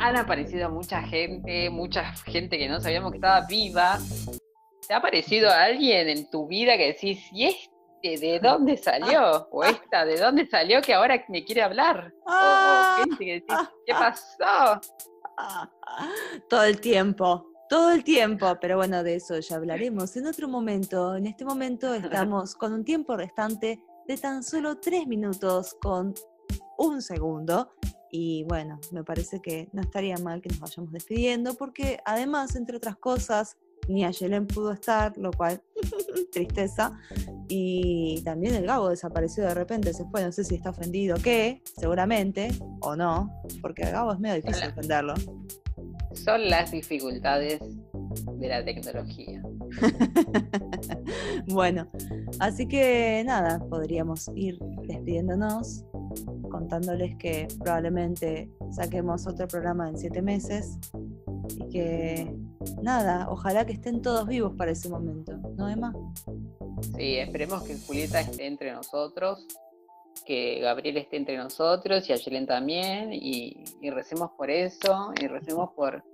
han 0.00 0.16
aparecido 0.16 0.70
mucha 0.70 1.02
gente, 1.02 1.68
mucha 1.70 2.12
gente 2.24 2.58
que 2.58 2.68
no 2.68 2.80
sabíamos 2.80 3.12
que 3.12 3.18
estaba 3.18 3.46
viva. 3.46 3.98
¿Te 4.86 4.94
ha 4.94 4.96
aparecido 4.96 5.50
alguien 5.50 6.08
en 6.08 6.30
tu 6.30 6.46
vida 6.46 6.76
que 6.76 6.88
decís, 6.88 7.20
¿y 7.32 7.44
este 7.46 8.18
de 8.26 8.40
dónde 8.40 8.76
salió? 8.76 9.46
¿O 9.52 9.62
esta 9.62 10.04
de 10.04 10.16
dónde 10.18 10.46
salió 10.48 10.80
que 10.80 10.94
ahora 10.94 11.22
me 11.28 11.44
quiere 11.44 11.62
hablar? 11.62 12.12
O, 12.22 12.28
Ah. 12.28 12.96
o 12.98 13.04
gente 13.04 13.24
que 13.24 13.32
decís, 13.34 13.56
¿qué 13.86 13.92
pasó? 13.92 14.80
todo 16.48 16.64
el 16.64 16.80
tiempo. 16.80 17.46
Todo 17.68 17.92
el 17.92 18.02
tiempo, 18.02 18.58
pero 18.60 18.76
bueno, 18.78 19.04
de 19.04 19.14
eso 19.14 19.38
ya 19.38 19.56
hablaremos 19.56 20.16
en 20.16 20.26
otro 20.26 20.48
momento. 20.48 21.14
En 21.16 21.26
este 21.26 21.44
momento 21.44 21.94
estamos 22.24 22.54
con 22.54 22.72
un 22.72 22.84
tiempo 22.84 23.16
restante 23.16 23.80
de 24.08 24.16
tan 24.16 24.42
solo 24.42 24.78
tres 24.80 25.06
minutos 25.06 25.76
con 25.80 26.12
un 26.80 27.02
segundo. 27.02 27.70
Y 28.10 28.44
bueno, 28.44 28.80
me 28.90 29.04
parece 29.04 29.40
que 29.40 29.68
no 29.72 29.82
estaría 29.82 30.16
mal 30.18 30.40
que 30.40 30.48
nos 30.48 30.58
vayamos 30.58 30.92
despidiendo, 30.92 31.54
porque 31.54 32.00
además, 32.04 32.56
entre 32.56 32.76
otras 32.76 32.96
cosas, 32.96 33.56
ni 33.88 34.04
Ayelen 34.04 34.46
pudo 34.46 34.72
estar, 34.72 35.16
lo 35.16 35.30
cual, 35.30 35.62
tristeza. 36.32 36.98
Y 37.48 38.22
también 38.24 38.54
el 38.54 38.66
Gabo 38.66 38.88
desapareció 38.88 39.44
de 39.44 39.54
repente, 39.54 39.92
se 39.92 40.04
fue, 40.06 40.24
no 40.24 40.32
sé 40.32 40.44
si 40.44 40.56
está 40.56 40.70
ofendido 40.70 41.16
o 41.16 41.22
qué, 41.22 41.62
seguramente, 41.64 42.50
o 42.80 42.96
no, 42.96 43.30
porque 43.60 43.82
el 43.82 43.92
Gabo 43.92 44.12
es 44.12 44.18
medio 44.18 44.36
difícil 44.36 44.64
Hola. 44.64 44.72
ofenderlo. 44.72 45.14
Son 46.14 46.50
las 46.50 46.72
dificultades 46.72 47.60
de 47.60 48.48
la 48.48 48.64
tecnología. 48.64 49.42
bueno, 51.46 51.88
así 52.40 52.66
que 52.66 53.22
nada, 53.24 53.60
podríamos 53.68 54.30
ir 54.34 54.58
despidiéndonos, 54.86 55.84
contándoles 56.50 57.16
que 57.16 57.48
probablemente 57.58 58.50
saquemos 58.70 59.26
otro 59.26 59.48
programa 59.48 59.88
en 59.88 59.96
siete 59.96 60.20
meses 60.20 60.78
y 61.48 61.68
que 61.68 62.34
nada, 62.82 63.28
ojalá 63.30 63.64
que 63.64 63.72
estén 63.72 64.02
todos 64.02 64.26
vivos 64.26 64.54
para 64.56 64.72
ese 64.72 64.88
momento, 64.88 65.38
¿no, 65.56 65.68
Emma? 65.68 65.94
Sí, 66.96 67.16
esperemos 67.16 67.62
que 67.62 67.76
Julieta 67.78 68.20
esté 68.20 68.46
entre 68.46 68.72
nosotros, 68.72 69.46
que 70.26 70.60
Gabriel 70.60 70.98
esté 70.98 71.16
entre 71.16 71.36
nosotros 71.36 72.08
y 72.08 72.12
Ayelen 72.12 72.46
también, 72.46 73.12
y, 73.12 73.64
y 73.80 73.90
recemos 73.90 74.30
por 74.36 74.50
eso, 74.50 75.12
y 75.20 75.26
recemos 75.26 75.70
por 75.74 76.04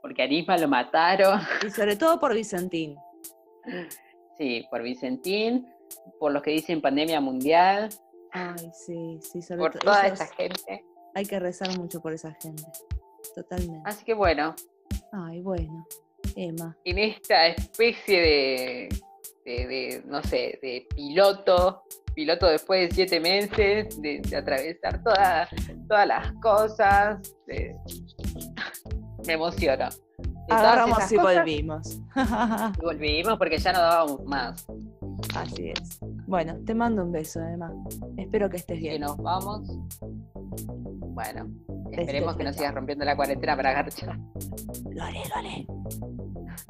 porque 0.00 0.22
Arisma 0.22 0.56
lo 0.56 0.68
mataron, 0.68 1.40
Y 1.66 1.70
sobre 1.70 1.96
todo 1.96 2.20
por 2.20 2.34
Vicentín. 2.34 2.96
sí, 4.38 4.66
por 4.70 4.82
Vicentín, 4.82 5.66
por 6.18 6.32
los 6.32 6.42
que 6.42 6.50
dicen 6.50 6.80
pandemia 6.80 7.20
mundial, 7.20 7.88
Ay, 8.58 8.70
sí, 8.72 9.18
sí, 9.22 9.42
sobre 9.42 9.60
por 9.60 9.72
todo. 9.72 9.80
toda 9.92 10.06
esa 10.06 10.26
gente. 10.26 10.84
Hay 11.14 11.24
que 11.26 11.38
rezar 11.38 11.76
mucho 11.78 12.00
por 12.00 12.12
esa 12.12 12.32
gente. 12.42 12.62
Totalmente. 13.34 13.80
Así 13.84 14.04
que 14.04 14.14
bueno, 14.14 14.54
Ay, 15.12 15.40
bueno. 15.42 15.86
Emma. 16.36 16.76
en 16.84 16.98
esta 16.98 17.46
especie 17.48 18.20
de, 18.20 18.88
de, 19.44 19.66
de, 19.66 20.02
no 20.06 20.22
sé, 20.22 20.58
de 20.62 20.86
piloto, 20.94 21.82
piloto 22.14 22.46
después 22.46 22.88
de 22.88 22.94
siete 22.94 23.18
meses, 23.20 24.00
de, 24.00 24.20
de 24.20 24.36
atravesar 24.36 25.02
toda- 25.02 25.48
todas 25.88 26.06
las 26.06 26.32
cosas, 26.42 27.34
de- 27.46 27.74
me 29.26 29.32
emociono. 29.32 29.88
Agarramos 30.50 31.12
y 31.12 31.16
cosas, 31.16 31.36
volvimos. 31.36 31.98
y 32.78 32.80
volvimos 32.82 33.36
porque 33.38 33.58
ya 33.58 33.72
no 33.72 33.80
dábamos 33.80 34.24
más. 34.24 34.66
Así 35.34 35.70
es. 35.70 36.00
Bueno, 36.28 36.58
te 36.66 36.74
mando 36.74 37.02
un 37.04 37.10
beso, 37.10 37.40
Emma. 37.40 37.72
Espero 38.18 38.50
que 38.50 38.58
estés 38.58 38.76
Así 38.76 38.84
que 38.84 38.90
bien. 38.90 39.00
nos 39.00 39.16
vamos. 39.16 39.66
Bueno, 40.60 41.50
esperemos 41.90 42.36
que 42.36 42.44
no 42.44 42.52
sigas 42.52 42.74
rompiendo 42.74 43.06
la 43.06 43.16
cuarentena 43.16 43.56
para 43.56 43.72
Garcha. 43.72 44.18
Lo 44.90 45.02
haré, 45.02 45.22
lo 45.26 45.34
haré. 45.36 45.66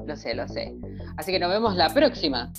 Lo 0.05 0.15
sé, 0.15 0.33
lo 0.33 0.47
sé. 0.47 0.73
Así 1.17 1.33
que 1.33 1.39
nos 1.39 1.49
vemos 1.49 1.75
la 1.75 1.89
próxima. 1.93 2.53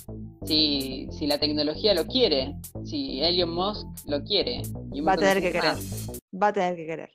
Si, 0.45 1.07
si 1.11 1.25
la 1.25 1.39
tecnología 1.39 1.95
lo 1.95 2.05
quiere, 2.05 2.55
si 2.85 3.19
Elon 3.23 3.51
Musk 3.51 3.87
lo 4.05 4.23
quiere. 4.23 4.61
y 4.93 5.01
Va 5.01 5.13
a 5.13 5.17
tener 5.17 5.41
que 5.41 5.51
querer. 5.51 5.73
Va 6.39 6.47
a 6.49 6.53
tener 6.53 6.75
que 6.75 6.85
querer. 6.85 7.09